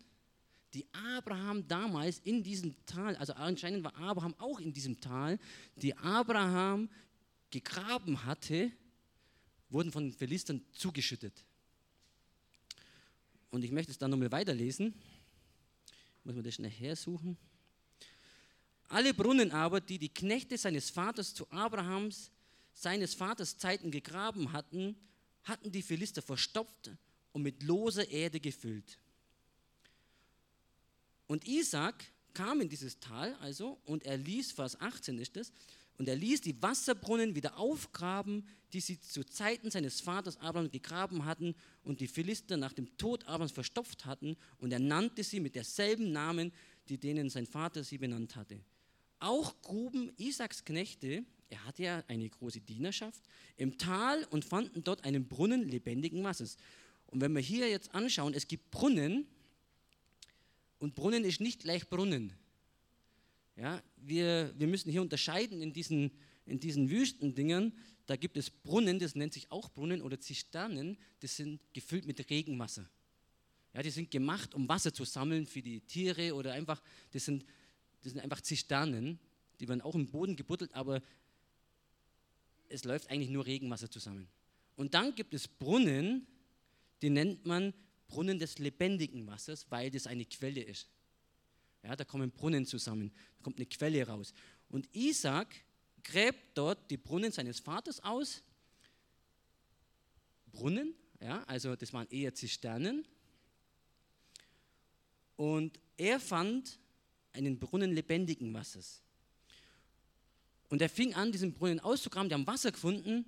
[0.73, 5.39] die Abraham damals in diesem Tal, also anscheinend war Abraham auch in diesem Tal,
[5.77, 6.89] die Abraham
[7.51, 8.71] gegraben hatte,
[9.71, 11.45] wurden von den Philistern zugeschüttet.
[13.55, 14.93] Und ich möchte es dann nochmal weiterlesen.
[16.25, 17.37] Muss man das schnell hersuchen.
[18.89, 22.33] Alle Brunnen aber, die die Knechte seines Vaters zu Abrahams,
[22.73, 24.97] seines Vaters Zeiten gegraben hatten,
[25.45, 26.91] hatten die Philister verstopft
[27.31, 28.99] und mit loser Erde gefüllt.
[31.29, 35.53] Und Isaac kam in dieses Tal also und er ließ, Vers 18 ist es,
[35.97, 41.25] und er ließ die Wasserbrunnen wieder aufgraben, die sie zu Zeiten seines Vaters Abraham gegraben
[41.25, 41.55] hatten
[41.85, 44.37] und die Philister nach dem Tod Abrahams verstopft hatten.
[44.59, 46.53] Und er nannte sie mit derselben Namen,
[46.89, 48.59] die denen sein Vater sie benannt hatte.
[49.21, 53.23] Auch gruben Isaaks Knechte, er hatte ja eine große Dienerschaft,
[53.57, 56.57] im Tal und fanden dort einen Brunnen lebendigen Wassers.
[57.07, 59.29] Und wenn wir hier jetzt anschauen, es gibt Brunnen
[60.81, 62.33] und Brunnen ist nicht gleich Brunnen.
[63.57, 66.11] Ja, wir, wir müssen hier unterscheiden in diesen,
[66.47, 67.73] in diesen Wüstendingern.
[68.07, 72.31] Da gibt es Brunnen, das nennt sich auch Brunnen oder Zisternen, das sind gefüllt mit
[72.31, 72.89] Regenwasser.
[73.73, 77.45] Ja, die sind gemacht, um Wasser zu sammeln für die Tiere oder einfach, das sind,
[78.03, 79.19] das sind einfach Zisternen,
[79.59, 81.03] die werden auch im Boden gebuddelt, aber
[82.69, 84.29] es läuft eigentlich nur Regenwasser zusammen.
[84.77, 86.27] Und dann gibt es Brunnen,
[87.03, 87.73] die nennt man
[88.07, 90.89] Brunnen des lebendigen Wassers, weil das eine Quelle ist.
[91.85, 94.33] Ja, da kommen Brunnen zusammen, da kommt eine Quelle raus.
[94.71, 95.55] Und Isaac
[96.03, 98.43] gräbt dort die Brunnen seines Vaters aus.
[100.51, 103.07] Brunnen, ja, also das waren eher Zisternen.
[105.37, 106.79] Und er fand
[107.33, 109.03] einen Brunnen lebendigen Wassers.
[110.71, 113.27] Und er fing an, diesen Brunnen auszugraben, die haben Wasser gefunden.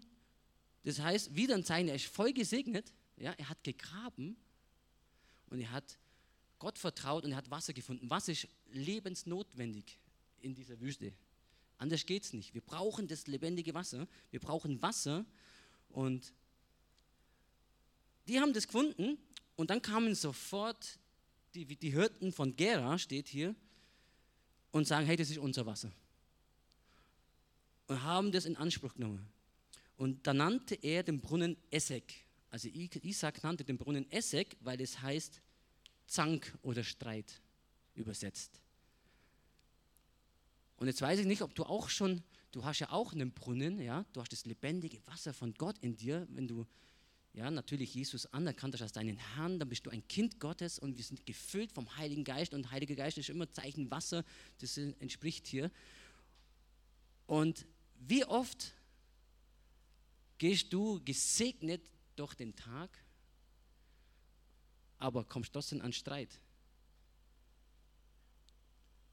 [0.85, 2.93] Das heißt, wieder ein Zeichen, er ist voll gesegnet.
[3.19, 4.37] Ja, er hat gegraben
[5.51, 5.99] und er hat
[6.59, 8.09] Gott vertraut und er hat Wasser gefunden.
[8.09, 9.99] Wasser ist lebensnotwendig
[10.41, 11.13] in dieser Wüste.
[11.79, 12.55] Anders geht es nicht.
[12.55, 14.09] Wir brauchen das lebendige Wasser.
[14.31, 15.27] Wir brauchen Wasser.
[15.91, 16.33] Und
[18.29, 19.19] die haben das gefunden
[19.57, 20.99] und dann kamen sofort
[21.55, 23.55] die, die Hirten von Gera, steht hier,
[24.73, 25.91] und sagen, hey, das ist unser Wasser.
[27.87, 29.27] Und haben das in Anspruch genommen.
[29.97, 32.27] Und da nannte er den Brunnen Essek.
[32.51, 35.41] Also Isaac nannte den Brunnen Essek, weil es heißt
[36.07, 37.41] Zank oder Streit
[37.95, 38.61] übersetzt.
[40.77, 43.81] Und jetzt weiß ich nicht, ob du auch schon, du hast ja auch einen Brunnen,
[43.81, 46.67] ja, du hast das lebendige Wasser von Gott in dir, wenn du
[47.33, 50.97] ja, natürlich Jesus anerkannt hast als deinen Herrn, dann bist du ein Kind Gottes und
[50.97, 54.25] wir sind gefüllt vom Heiligen Geist und Heiliger Geist ist immer Zeichen Wasser,
[54.59, 55.71] das entspricht hier.
[57.27, 57.67] Und
[57.99, 58.73] wie oft
[60.39, 61.83] gehst du gesegnet
[62.17, 62.91] durch den Tag,
[64.99, 66.41] aber kommst trotzdem an Streit?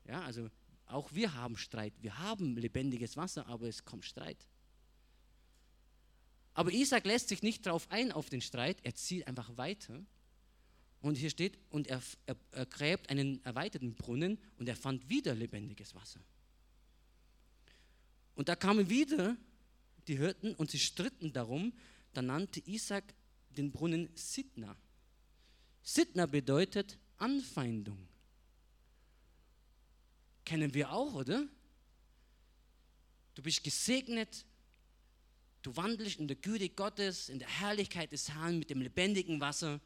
[0.06, 0.50] Ja, also
[0.86, 1.93] auch wir haben Streit.
[2.02, 4.48] Wir haben lebendiges Wasser, aber es kommt Streit.
[6.54, 8.78] Aber Isaac lässt sich nicht darauf ein, auf den Streit.
[8.84, 10.06] Er zieht einfach weiter.
[11.02, 15.36] Und hier steht, und er, er, er gräbt einen erweiterten Brunnen und er fand wieder
[15.36, 16.22] lebendiges Wasser.
[18.36, 19.36] Und da kamen wieder
[20.08, 21.74] die Hirten und sie stritten darum.
[22.13, 23.13] Da nannte Isaac
[23.50, 24.78] den Brunnen Sidna.
[25.84, 28.08] Sidna bedeutet Anfeindung.
[30.46, 31.48] Kennen wir auch, oder?
[33.36, 34.46] Du bist gesegnet,
[35.62, 39.82] du wandelst in der Güte Gottes, in der Herrlichkeit des Herrn mit dem lebendigen Wasser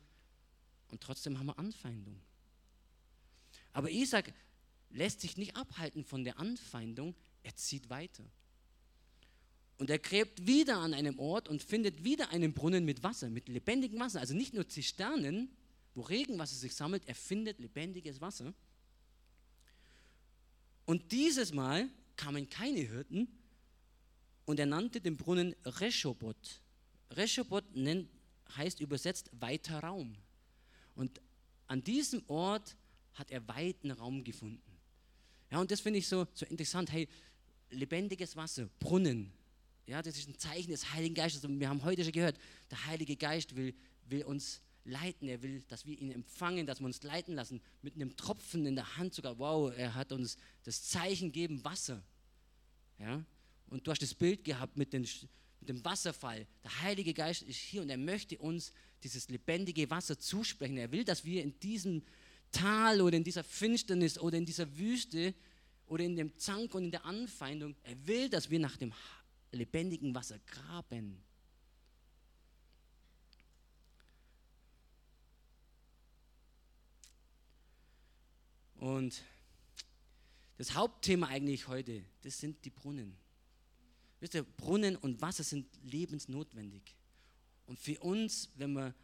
[0.89, 2.19] und trotzdem haben wir Anfeindung.
[3.73, 4.33] Aber Isaac
[4.89, 8.23] lässt sich nicht abhalten von der Anfeindung, er zieht weiter.
[9.77, 13.47] Und er gräbt wieder an einem Ort und findet wieder einen Brunnen mit Wasser, mit
[13.47, 14.19] lebendigem Wasser.
[14.19, 15.55] Also nicht nur Zisternen,
[15.97, 18.53] wo Regenwasser sich sammelt, er findet lebendiges Wasser.
[20.85, 23.27] Und dieses Mal kamen keine Hirten
[24.45, 25.55] und er nannte den Brunnen.
[25.65, 26.35] Reschobot
[27.73, 28.09] nennt,
[28.55, 30.15] heißt übersetzt weiter Raum.
[30.93, 31.19] Und
[31.65, 32.75] an diesem Ort
[33.15, 34.61] hat er weiten Raum gefunden.
[35.49, 36.91] Ja, und das finde ich so, so interessant.
[36.91, 37.09] Hey,
[37.71, 39.33] lebendiges Wasser, Brunnen.
[39.87, 41.43] Ja, das ist ein Zeichen des Heiligen Geistes.
[41.43, 42.37] Und wir haben heute schon gehört,
[42.69, 43.73] der Heilige Geist will,
[44.05, 45.27] will uns leiten.
[45.27, 47.61] Er will, dass wir ihn empfangen, dass wir uns leiten lassen.
[47.81, 49.37] Mit einem Tropfen in der Hand sogar.
[49.37, 52.01] Wow, er hat uns das Zeichen gegeben, Wasser.
[52.99, 53.23] Ja?
[53.69, 55.07] Und du hast das Bild gehabt mit, den,
[55.59, 56.47] mit dem Wasserfall.
[56.63, 58.71] Der Heilige Geist ist hier und er möchte uns
[59.03, 60.77] dieses lebendige Wasser zusprechen.
[60.77, 62.01] Er will, dass wir in diesem
[62.51, 65.33] Tal oder in dieser Finsternis oder in dieser Wüste
[65.85, 68.93] oder in dem Zank und in der Anfeindung, er will, dass wir nach dem
[69.51, 71.21] lebendigen Wasser graben.
[78.77, 79.23] Und
[80.57, 83.17] das Hauptthema eigentlich heute, das sind die Brunnen.
[84.19, 86.95] Wisst ihr, Brunnen und Wasser sind lebensnotwendig.
[87.67, 88.95] Und für uns, wenn wir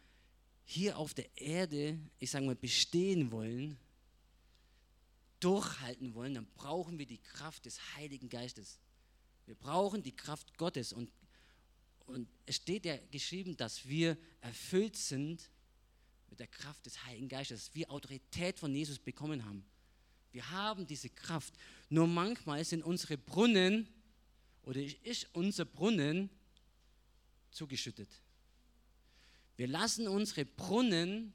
[0.64, 3.76] hier auf der Erde, ich sage mal, bestehen wollen,
[5.40, 8.78] durchhalten wollen, dann brauchen wir die Kraft des Heiligen Geistes.
[9.46, 10.92] Wir brauchen die Kraft Gottes.
[10.92, 11.12] Und,
[12.06, 15.50] und es steht ja geschrieben, dass wir erfüllt sind
[16.34, 19.64] mit der Kraft des Heiligen Geistes, dass wir Autorität von Jesus bekommen haben.
[20.32, 21.54] Wir haben diese Kraft.
[21.90, 23.86] Nur manchmal sind unsere Brunnen
[24.64, 26.28] oder ist unser Brunnen
[27.52, 28.08] zugeschüttet.
[29.56, 31.32] Wir lassen unsere Brunnen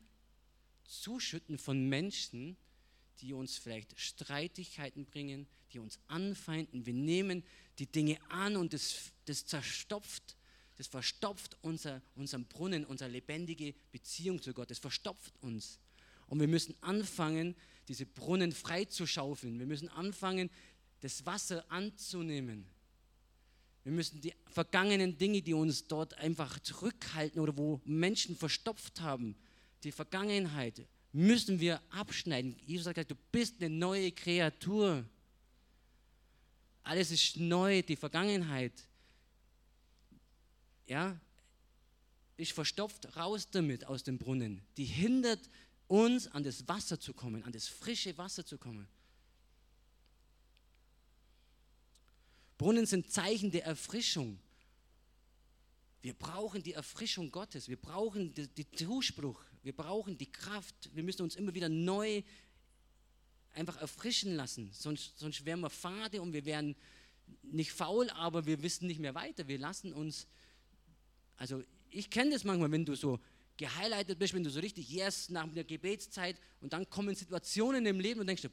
[0.83, 2.57] zuschütten von Menschen,
[3.21, 6.85] die uns vielleicht Streitigkeiten bringen, die uns anfeinden.
[6.85, 7.45] Wir nehmen
[7.77, 10.35] die Dinge an und das, das zerstopft,
[10.79, 14.71] das verstopft unser, unseren Brunnen, unsere lebendige Beziehung zu Gott.
[14.71, 15.77] Das verstopft uns.
[16.27, 17.53] Und wir müssen anfangen,
[17.89, 19.59] diese Brunnen freizuschaufeln.
[19.59, 20.49] Wir müssen anfangen,
[21.01, 22.65] das Wasser anzunehmen.
[23.83, 29.35] Wir müssen die vergangenen Dinge, die uns dort einfach zurückhalten oder wo Menschen verstopft haben,
[29.83, 32.55] die Vergangenheit, müssen wir abschneiden.
[32.65, 35.03] Jesus hat gesagt, du bist eine neue Kreatur.
[36.83, 38.88] Alles ist neu, die Vergangenheit.
[40.89, 41.15] Ja,
[42.35, 44.61] ist verstopft, raus damit aus dem Brunnen.
[44.75, 45.49] Die hindert
[45.87, 48.87] uns, an das Wasser zu kommen, an das frische Wasser zu kommen.
[52.57, 54.39] Brunnen sind Zeichen der Erfrischung.
[56.01, 57.69] Wir brauchen die Erfrischung Gottes.
[57.69, 59.41] Wir brauchen den Zuspruch.
[59.61, 60.89] Wir brauchen die Kraft.
[60.93, 62.23] Wir müssen uns immer wieder neu
[63.53, 64.71] einfach erfrischen lassen.
[64.73, 66.75] Sonst, sonst wären wir fade und wir wären
[67.43, 69.47] nicht faul, aber wir wissen nicht mehr weiter.
[69.47, 70.27] Wir lassen uns,
[71.39, 73.19] also ich kenne das manchmal, wenn du so
[73.57, 77.99] gehighlightet bist, wenn du so richtig yes nach der Gebetszeit und dann kommen Situationen im
[77.99, 78.49] Leben und denkst du,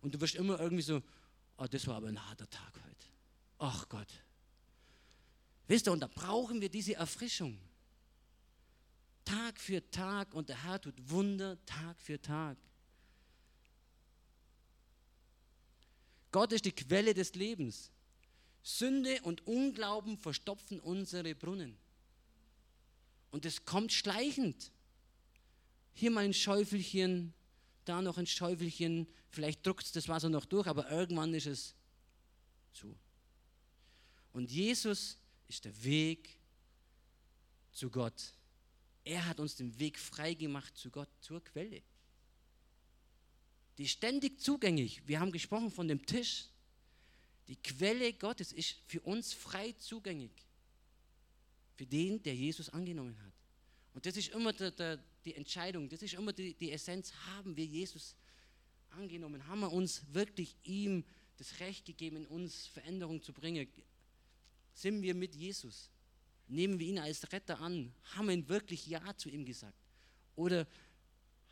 [0.00, 1.00] und du wirst immer irgendwie so,
[1.56, 3.06] oh, das war aber ein harter Tag heute.
[3.58, 4.08] Ach Gott.
[5.68, 7.58] Wisst ihr, und da brauchen wir diese Erfrischung.
[9.24, 12.56] Tag für Tag und der Herr tut Wunder Tag für Tag.
[16.32, 17.90] Gott ist die Quelle des Lebens.
[18.62, 21.76] Sünde und Unglauben verstopfen unsere Brunnen.
[23.30, 24.72] Und es kommt schleichend.
[25.94, 27.34] Hier mal ein Schäufelchen,
[27.84, 31.74] da noch ein Schäufelchen, vielleicht druckt es das Wasser noch durch, aber irgendwann ist es
[32.72, 32.96] zu.
[34.32, 35.18] Und Jesus
[35.48, 36.38] ist der Weg
[37.72, 38.34] zu Gott.
[39.04, 41.82] Er hat uns den Weg freigemacht zu Gott, zur Quelle.
[43.78, 45.06] Die ist ständig zugänglich.
[45.06, 46.46] Wir haben gesprochen von dem Tisch.
[47.48, 50.46] Die Quelle Gottes ist für uns frei zugänglich.
[51.74, 53.32] Für den, der Jesus angenommen hat.
[53.94, 57.12] Und das ist immer der, der, die Entscheidung, das ist immer die, die Essenz.
[57.26, 58.14] Haben wir Jesus
[58.90, 59.46] angenommen?
[59.46, 61.04] Haben wir uns wirklich ihm
[61.36, 63.66] das Recht gegeben, in uns Veränderung zu bringen?
[64.74, 65.90] Sind wir mit Jesus?
[66.48, 67.92] Nehmen wir ihn als Retter an?
[68.14, 69.78] Haben wir wirklich Ja zu ihm gesagt?
[70.36, 70.66] Oder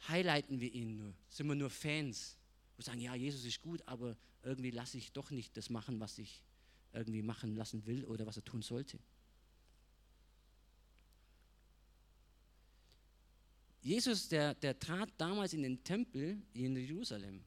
[0.08, 1.14] highlighten wir ihn nur?
[1.28, 2.36] Sind wir nur Fans?
[2.76, 6.18] Wir sagen, ja, Jesus ist gut, aber irgendwie lasse ich doch nicht das machen, was
[6.18, 6.42] ich
[6.92, 8.98] irgendwie machen lassen will oder was er tun sollte.
[13.82, 17.44] Jesus, der, der trat damals in den Tempel in Jerusalem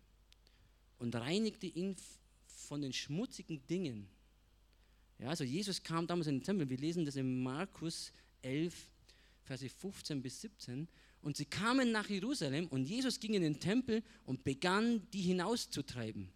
[0.98, 1.96] und reinigte ihn
[2.48, 4.08] von den schmutzigen Dingen.
[5.18, 8.90] Ja, also Jesus kam damals in den Tempel, wir lesen das in Markus 11,
[9.44, 10.88] Verse 15 bis 17.
[11.22, 16.30] Und sie kamen nach Jerusalem und Jesus ging in den Tempel und begann, die hinauszutreiben.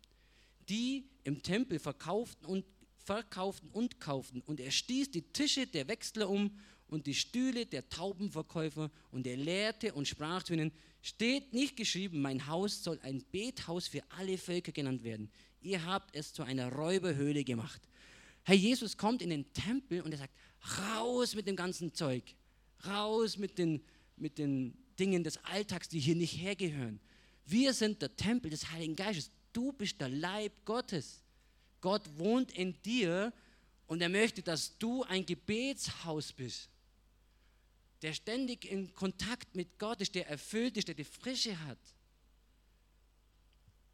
[0.69, 2.65] Die im Tempel verkauften und,
[2.97, 4.41] verkauften und kauften.
[4.41, 6.51] Und er stieß die Tische der Wechsler um
[6.87, 12.21] und die Stühle der Taubenverkäufer und er lehrte und sprach zu ihnen, steht nicht geschrieben,
[12.21, 15.29] mein Haus soll ein Bethaus für alle Völker genannt werden.
[15.61, 17.81] Ihr habt es zu einer Räuberhöhle gemacht.
[18.43, 20.33] Herr Jesus kommt in den Tempel und er sagt,
[20.79, 22.35] raus mit dem ganzen Zeug,
[22.85, 23.81] raus mit den,
[24.23, 26.99] mit den Dingen des Alltags, die hier nicht hergehören.
[27.45, 29.29] Wir sind der Tempel des Heiligen Geistes.
[29.51, 31.21] Du bist der Leib Gottes.
[31.81, 33.31] Gott wohnt in dir
[33.85, 36.69] und er möchte, dass du ein Gebetshaus bist
[38.03, 41.79] der ständig in Kontakt mit Gott ist, der erfüllt ist, der die Frische hat.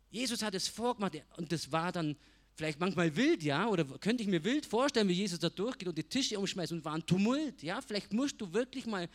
[0.09, 2.17] Jesus hat es vorgemacht und das war dann
[2.55, 5.97] vielleicht manchmal wild, ja, oder könnte ich mir wild vorstellen, wie Jesus da durchgeht und
[5.97, 7.79] die Tische umschmeißt und war ein Tumult, ja.
[7.81, 9.07] Vielleicht musst du wirklich mal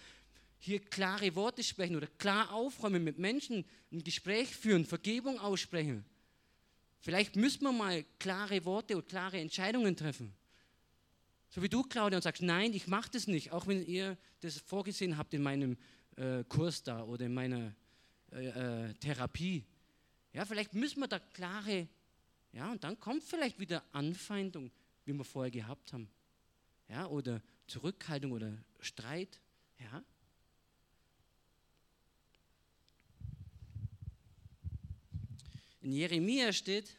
[0.64, 6.04] hier klare Worte sprechen oder klar aufräumen mit Menschen, ein Gespräch führen, Vergebung aussprechen.
[7.00, 10.32] Vielleicht müssen wir mal klare Worte und klare Entscheidungen treffen.
[11.50, 14.56] So wie du, Claudia, und sagst, nein, ich mache das nicht, auch wenn ihr das
[14.58, 15.76] vorgesehen habt in meinem
[16.16, 17.74] äh, Kurs da oder in meiner
[18.32, 19.64] äh, äh, Therapie.
[20.32, 21.86] Ja, vielleicht müssen wir da klare,
[22.52, 24.70] ja, und dann kommt vielleicht wieder Anfeindung,
[25.04, 26.08] wie wir vorher gehabt haben.
[26.88, 29.40] Ja, oder Zurückhaltung oder Streit.
[29.78, 30.02] Ja.
[35.84, 36.96] In Jeremia steht,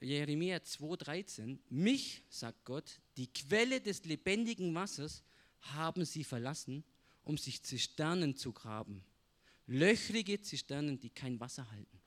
[0.00, 5.22] Jeremia 2,13, mich, sagt Gott, die Quelle des lebendigen Wassers
[5.60, 6.82] haben sie verlassen,
[7.22, 9.04] um sich Zisternen zu graben.
[9.68, 12.00] Löchrige Zisternen, die kein Wasser halten.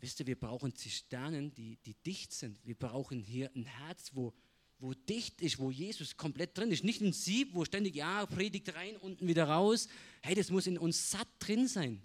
[0.00, 2.58] Wisst ihr, wir brauchen Zisternen, die, die dicht sind.
[2.64, 4.32] Wir brauchen hier ein Herz, wo,
[4.78, 6.84] wo dicht ist, wo Jesus komplett drin ist.
[6.84, 9.88] Nicht ein Sieb, wo ständig, ja, predigt rein, unten wieder raus.
[10.22, 12.00] Hey, das muss in uns satt drin sein.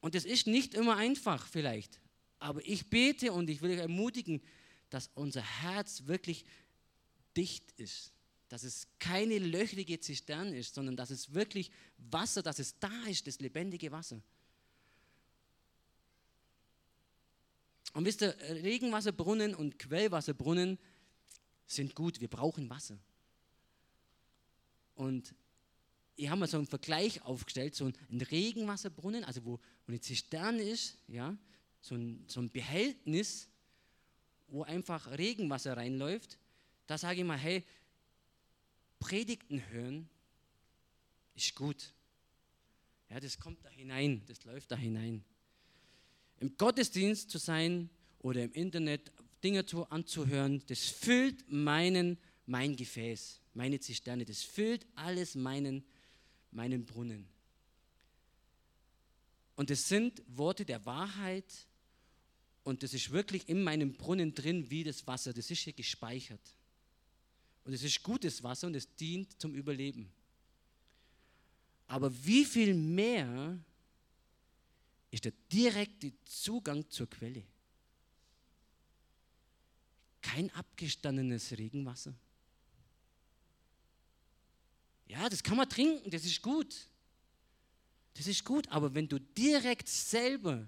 [0.00, 2.00] Und das ist nicht immer einfach vielleicht.
[2.38, 4.42] Aber ich bete und ich will euch ermutigen,
[4.90, 6.44] dass unser Herz wirklich
[7.36, 8.12] dicht ist.
[8.48, 13.26] Dass es keine löchrige Zisterne ist, sondern dass es wirklich Wasser, dass es da ist,
[13.26, 14.22] das lebendige Wasser.
[17.92, 20.78] Und wisst ihr, Regenwasserbrunnen und Quellwasserbrunnen
[21.66, 22.98] sind gut, wir brauchen Wasser.
[24.94, 25.34] Und
[26.18, 30.62] ich habe mal so einen Vergleich aufgestellt, so ein Regenwasserbrunnen, also wo, wo eine Zisterne
[30.62, 31.36] ist, ja,
[31.80, 33.48] so ein, so ein Behältnis,
[34.48, 36.36] wo einfach Regenwasser reinläuft,
[36.88, 37.62] da sage ich mal, hey,
[38.98, 40.08] Predigten hören
[41.36, 41.92] ist gut.
[43.10, 45.24] Ja, das kommt da hinein, das läuft da hinein.
[46.40, 49.12] Im Gottesdienst zu sein oder im Internet
[49.44, 55.84] Dinge zu, anzuhören, das füllt meinen, mein Gefäß, meine Zisterne, das füllt alles meinen,
[56.50, 57.28] meinen Brunnen.
[59.56, 61.66] Und es sind Worte der Wahrheit.
[62.62, 65.32] Und das ist wirklich in meinem Brunnen drin wie das Wasser.
[65.32, 66.40] Das ist hier gespeichert.
[67.64, 70.12] Und es ist gutes Wasser und es dient zum Überleben.
[71.88, 73.58] Aber wie viel mehr
[75.10, 77.42] ist der direkte Zugang zur Quelle?
[80.20, 82.14] Kein abgestandenes Regenwasser.
[85.08, 86.74] Ja, das kann man trinken, das ist gut.
[88.14, 90.66] Das ist gut, aber wenn du direkt selber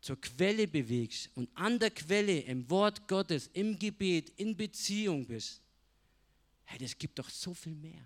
[0.00, 5.60] zur Quelle bewegst und an der Quelle im Wort Gottes, im Gebet, in Beziehung bist,
[6.64, 8.04] hey, das gibt doch so viel mehr.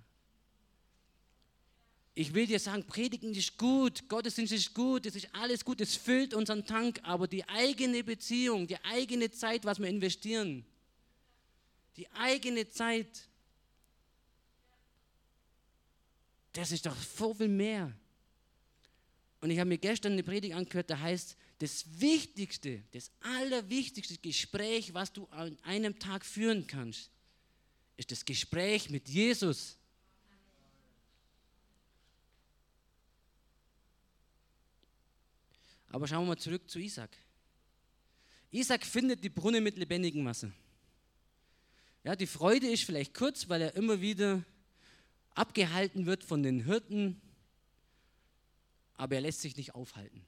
[2.14, 5.96] Ich will dir sagen, Predigen ist gut, Gottesdienst ist gut, das ist alles gut, es
[5.96, 10.64] füllt unseren Tank, aber die eigene Beziehung, die eigene Zeit, was wir investieren,
[11.96, 13.28] die eigene Zeit,
[16.52, 17.92] das ist doch so viel mehr.
[19.40, 24.94] Und ich habe mir gestern eine Predigt angehört, da heißt, das wichtigste, das allerwichtigste Gespräch,
[24.94, 27.10] was du an einem Tag führen kannst,
[27.96, 29.76] ist das Gespräch mit Jesus.
[35.88, 37.10] Aber schauen wir mal zurück zu Isaac.
[38.50, 40.50] Isaac findet die Brunnen mit lebendigem Wasser.
[42.04, 44.42] Ja, die Freude ist vielleicht kurz, weil er immer wieder
[45.34, 47.20] abgehalten wird von den Hirten,
[48.94, 50.24] aber er lässt sich nicht aufhalten.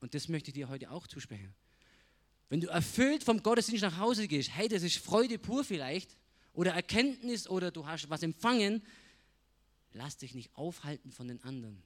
[0.00, 1.54] Und das möchte ich dir heute auch zusprechen.
[2.48, 6.16] Wenn du erfüllt vom Gottesdienst nach Hause gehst, hey, das ist Freude pur vielleicht,
[6.52, 8.82] oder Erkenntnis, oder du hast was empfangen,
[9.92, 11.82] lass dich nicht aufhalten von den anderen.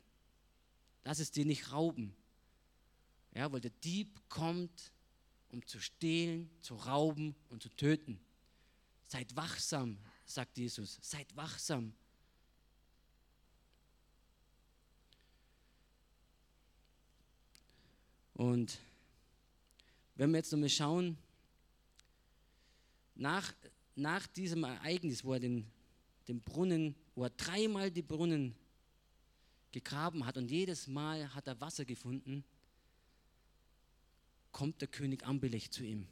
[1.05, 2.15] Lass es dir nicht rauben.
[3.35, 4.93] Ja, weil der Dieb kommt,
[5.51, 8.21] um zu stehlen, zu rauben und zu töten.
[9.07, 10.99] Seid wachsam, sagt Jesus.
[11.03, 11.93] Seid wachsam.
[18.35, 18.79] Und
[20.15, 21.17] wenn wir jetzt nochmal schauen,
[23.15, 23.53] nach,
[23.95, 25.67] nach diesem Ereignis, wo er den,
[26.29, 28.55] den Brunnen, wo er dreimal die Brunnen
[29.71, 32.45] gegraben hat und jedes Mal hat er Wasser gefunden,
[34.51, 36.07] kommt der König Ambelech zu ihm.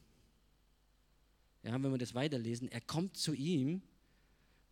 [1.62, 3.82] Ja, wenn wir das weiterlesen, er kommt zu ihm,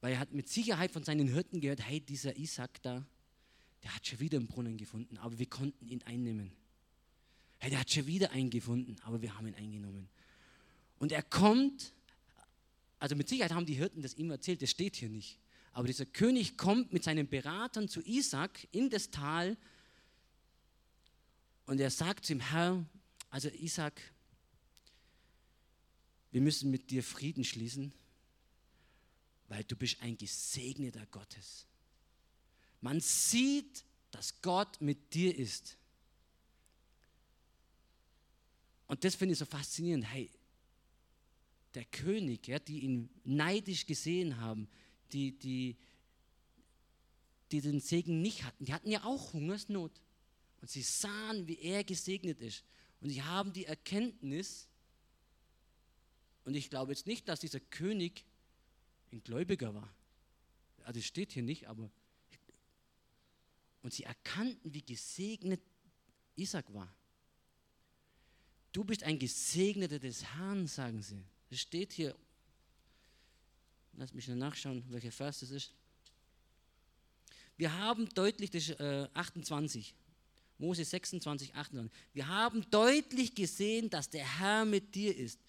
[0.00, 3.04] weil er hat mit Sicherheit von seinen Hirten gehört, hey, dieser Isaac da,
[3.82, 6.52] der hat schon wieder einen Brunnen gefunden, aber wir konnten ihn einnehmen.
[7.58, 10.08] Hey, der hat schon wieder einen gefunden, aber wir haben ihn eingenommen.
[10.98, 11.92] Und er kommt,
[12.98, 15.38] also mit Sicherheit haben die Hirten das ihm erzählt, das steht hier nicht.
[15.72, 19.56] Aber dieser König kommt mit seinen Beratern zu Isaac in das Tal
[21.66, 22.84] und er sagt zu ihm, Herr,
[23.30, 24.00] also Isaac,
[26.30, 27.92] wir müssen mit dir Frieden schließen,
[29.48, 31.66] weil du bist ein gesegneter Gottes.
[32.80, 35.77] Man sieht, dass Gott mit dir ist.
[38.88, 40.10] Und das finde ich so faszinierend.
[40.10, 40.30] Hey,
[41.74, 44.68] der König, ja, die ihn neidisch gesehen haben,
[45.12, 45.76] die, die,
[47.52, 50.02] die den Segen nicht hatten, die hatten ja auch Hungersnot.
[50.60, 52.64] Und sie sahen, wie er gesegnet ist.
[53.00, 54.68] Und sie haben die Erkenntnis,
[56.44, 58.24] und ich glaube jetzt nicht, dass dieser König
[59.12, 59.94] ein Gläubiger war.
[60.84, 61.90] Also steht hier nicht, aber.
[63.82, 65.60] Und sie erkannten, wie gesegnet
[66.36, 66.92] Isaac war.
[68.72, 71.22] Du bist ein Gesegneter des Herrn, sagen sie.
[71.50, 72.14] Das steht hier.
[73.94, 75.72] Lass mich nachschauen, welcher Vers das ist.
[77.56, 79.94] Wir haben deutlich, das ist, äh, 28,
[80.58, 81.98] Mose 26, 28.
[82.12, 85.40] Wir haben deutlich gesehen, dass der Herr mit dir ist.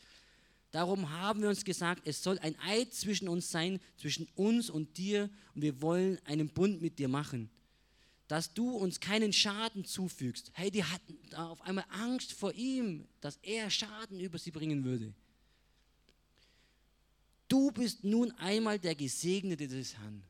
[0.71, 4.97] Darum haben wir uns gesagt, es soll ein Eid zwischen uns sein, zwischen uns und
[4.97, 7.49] dir, und wir wollen einen Bund mit dir machen,
[8.29, 10.51] dass du uns keinen Schaden zufügst.
[10.53, 15.15] Hey, die hatten auf einmal Angst vor ihm, dass er Schaden über sie bringen würde.
[17.47, 20.21] Du bist nun einmal der Gesegnete des Herrn.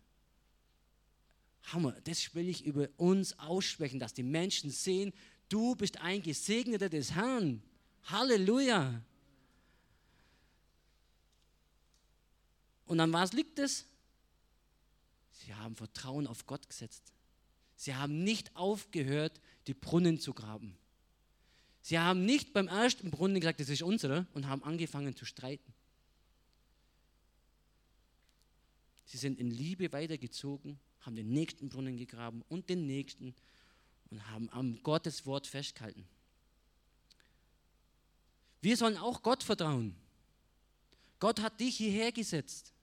[1.64, 5.12] Hammer, das will ich über uns aussprechen, dass die Menschen sehen,
[5.50, 7.62] du bist ein Gesegneter des Herrn.
[8.06, 9.04] Halleluja.
[12.86, 13.86] Und an was liegt es?
[15.34, 17.12] Sie haben Vertrauen auf Gott gesetzt.
[17.80, 20.78] Sie haben nicht aufgehört, die Brunnen zu graben.
[21.82, 25.74] Sie haben nicht beim ersten Brunnen gesagt, das ist unsere, und haben angefangen zu streiten.
[29.06, 33.34] Sie sind in Liebe weitergezogen haben den nächsten Brunnen gegraben und den nächsten
[34.10, 36.06] und haben am Gottes Wort festgehalten.
[38.62, 39.96] Wir sollen auch Gott vertrauen.
[41.20, 42.74] Gott hat dich hierher gesetzt.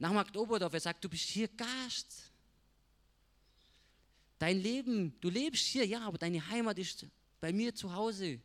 [0.00, 2.32] Nach Markt Oberdorf, er sagt, du bist hier Gast.
[4.44, 7.06] Dein Leben, du lebst hier, ja, aber deine Heimat ist
[7.40, 8.42] bei mir zu Hause.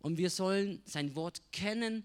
[0.00, 2.04] Und wir sollen sein Wort kennen.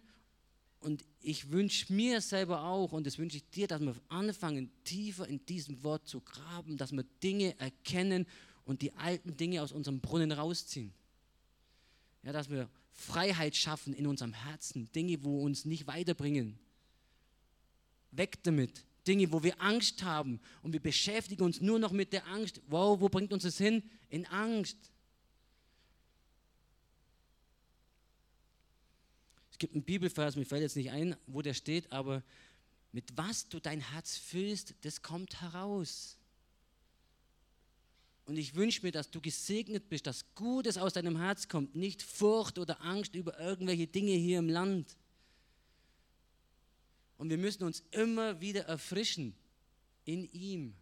[0.80, 5.28] Und ich wünsche mir selber auch, und das wünsche ich dir, dass wir anfangen, tiefer
[5.28, 8.28] in diesem Wort zu graben, dass wir Dinge erkennen
[8.66, 10.94] und die alten Dinge aus unserem Brunnen rausziehen.
[12.22, 16.60] Ja, dass wir Freiheit schaffen in unserem Herzen, Dinge, wo uns nicht weiterbringen.
[18.12, 18.86] Weg damit.
[19.08, 22.62] Dinge, wo wir Angst haben und wir beschäftigen uns nur noch mit der Angst.
[22.68, 23.84] Wow, wo bringt uns das hin?
[24.10, 24.78] In Angst.
[29.52, 32.24] Es gibt einen Bibelvers, mir fällt jetzt nicht ein, wo der steht, aber
[32.92, 36.18] mit was du dein Herz füllst, das kommt heraus.
[38.26, 42.02] Und ich wünsche mir, dass du gesegnet bist, dass Gutes aus deinem Herz kommt, nicht
[42.02, 44.96] Furcht oder Angst über irgendwelche Dinge hier im Land.
[47.22, 49.36] Und wir müssen uns immer wieder erfrischen
[50.06, 50.74] in ihm,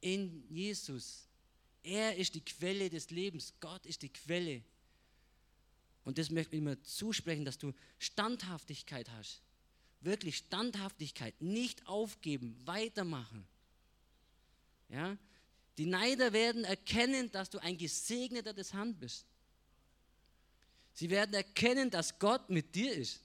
[0.00, 1.28] in Jesus.
[1.84, 3.54] Er ist die Quelle des Lebens.
[3.60, 4.64] Gott ist die Quelle.
[6.02, 9.42] Und das möchte ich mir zusprechen, dass du Standhaftigkeit hast.
[10.00, 11.40] Wirklich Standhaftigkeit.
[11.40, 13.46] Nicht aufgeben, weitermachen.
[14.88, 15.16] Ja?
[15.78, 19.24] Die Neider werden erkennen, dass du ein Gesegneter des Herrn bist.
[20.94, 23.22] Sie werden erkennen, dass Gott mit dir ist.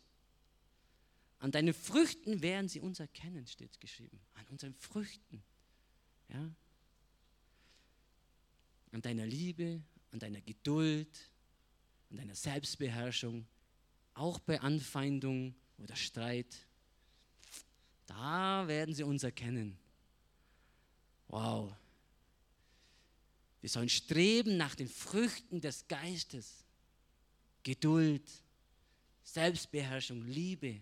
[1.41, 4.21] An deinen Früchten werden sie uns erkennen, steht geschrieben.
[4.35, 5.41] An unseren Früchten.
[6.29, 6.53] Ja?
[8.91, 9.81] An deiner Liebe,
[10.11, 11.31] an deiner Geduld,
[12.11, 13.47] an deiner Selbstbeherrschung,
[14.13, 16.67] auch bei Anfeindung oder Streit.
[18.05, 19.79] Da werden sie uns erkennen.
[21.27, 21.73] Wow.
[23.61, 26.65] Wir sollen streben nach den Früchten des Geistes.
[27.63, 28.29] Geduld,
[29.23, 30.81] Selbstbeherrschung, Liebe.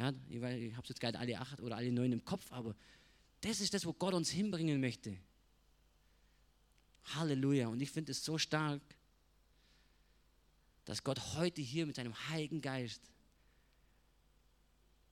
[0.00, 2.74] Ja, ich, habe jetzt gerade alle acht oder alle neun im Kopf, aber
[3.42, 5.14] das ist das, wo Gott uns hinbringen möchte.
[7.04, 7.68] Halleluja.
[7.68, 8.80] Und ich finde es so stark,
[10.86, 13.02] dass Gott heute hier mit seinem Heiligen Geist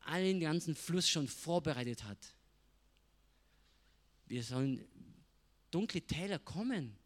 [0.01, 2.35] allen ganzen Fluss schon vorbereitet hat.
[4.27, 4.83] Wir sollen
[5.71, 6.97] dunkle Täler kommen.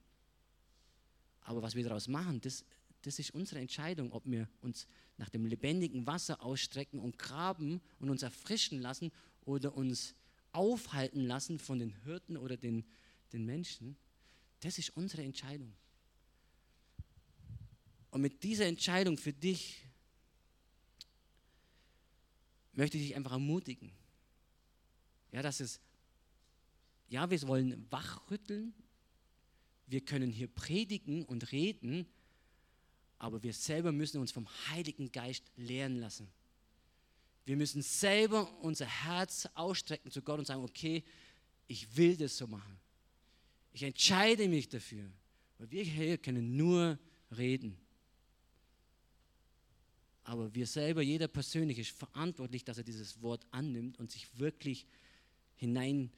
[1.41, 2.64] Aber was wir daraus machen, das,
[3.03, 4.87] das ist unsere Entscheidung, ob wir uns
[5.18, 9.12] nach dem lebendigen Wasser ausstrecken und graben und uns erfrischen lassen
[9.44, 10.14] oder uns
[10.52, 12.84] aufhalten lassen von den Hirten oder den,
[13.32, 13.96] den Menschen.
[14.60, 15.72] Das ist unsere Entscheidung.
[18.10, 19.86] Und mit dieser Entscheidung für dich
[22.72, 23.90] möchte ich dich einfach ermutigen.
[25.32, 25.80] Ja, dass es
[27.08, 28.72] ja, wir wollen wachrütteln,
[29.86, 32.06] wir können hier predigen und reden,
[33.22, 36.26] aber wir selber müssen uns vom Heiligen Geist lehren lassen.
[37.44, 41.04] Wir müssen selber unser Herz ausstrecken zu Gott und sagen, okay,
[41.68, 42.76] ich will das so machen.
[43.72, 45.08] Ich entscheide mich dafür.
[45.58, 46.98] Weil wir hier können nur
[47.36, 47.78] reden.
[50.24, 54.84] Aber wir selber, jeder persönlich ist verantwortlich, dass er dieses Wort annimmt und sich wirklich
[55.54, 56.10] hinein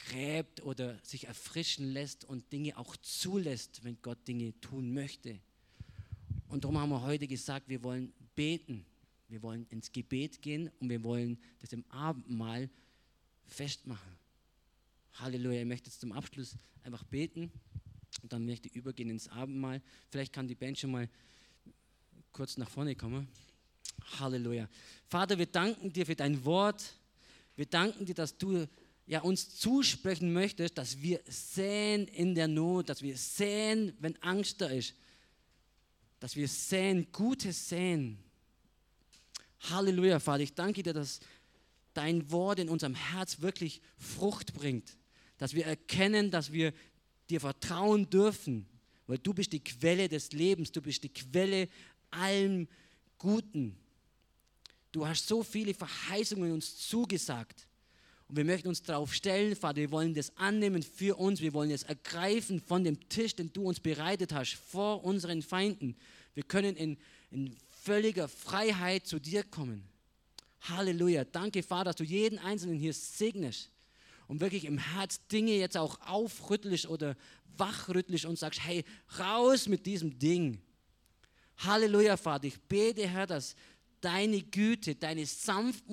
[0.00, 5.38] gräbt oder sich erfrischen lässt und Dinge auch zulässt, wenn Gott Dinge tun möchte.
[6.50, 8.84] Und darum haben wir heute gesagt, wir wollen beten.
[9.28, 12.68] Wir wollen ins Gebet gehen und wir wollen das im Abendmahl
[13.46, 14.12] festmachen.
[15.14, 15.60] Halleluja.
[15.60, 17.52] Ich möchte jetzt zum Abschluss einfach beten
[18.22, 19.80] und dann möchte ich übergehen ins Abendmahl.
[20.10, 21.08] Vielleicht kann die Band schon mal
[22.32, 23.28] kurz nach vorne kommen.
[24.18, 24.68] Halleluja.
[25.06, 26.94] Vater, wir danken dir für dein Wort.
[27.54, 28.66] Wir danken dir, dass du
[29.06, 34.60] ja, uns zusprechen möchtest, dass wir sehen in der Not, dass wir sehen, wenn Angst
[34.60, 34.94] da ist,
[36.20, 38.18] dass wir sehen, Gutes sehen.
[39.70, 41.20] Halleluja, Vater, ich danke dir, dass
[41.94, 44.96] dein Wort in unserem Herz wirklich Frucht bringt,
[45.38, 46.72] dass wir erkennen, dass wir
[47.28, 48.66] dir vertrauen dürfen,
[49.06, 51.68] weil du bist die Quelle des Lebens, du bist die Quelle
[52.10, 52.68] allem
[53.18, 53.76] Guten.
[54.92, 57.66] Du hast so viele Verheißungen uns zugesagt.
[58.30, 61.72] Und wir möchten uns darauf stellen, Vater, wir wollen das annehmen für uns, wir wollen
[61.72, 65.96] es ergreifen von dem Tisch, den du uns bereitet hast, vor unseren Feinden.
[66.34, 66.96] Wir können in,
[67.32, 69.82] in völliger Freiheit zu dir kommen.
[70.60, 71.24] Halleluja.
[71.24, 73.72] Danke, Vater, dass du jeden Einzelnen hier segnest
[74.28, 77.16] und wirklich im Herz Dinge jetzt auch aufrüttelst oder
[77.56, 78.84] wachrüttelst und sagst, hey,
[79.18, 80.60] raus mit diesem Ding.
[81.56, 82.44] Halleluja, Vater.
[82.44, 83.56] Ich bete, Herr, dass
[84.00, 85.92] deine Güte, deine sanften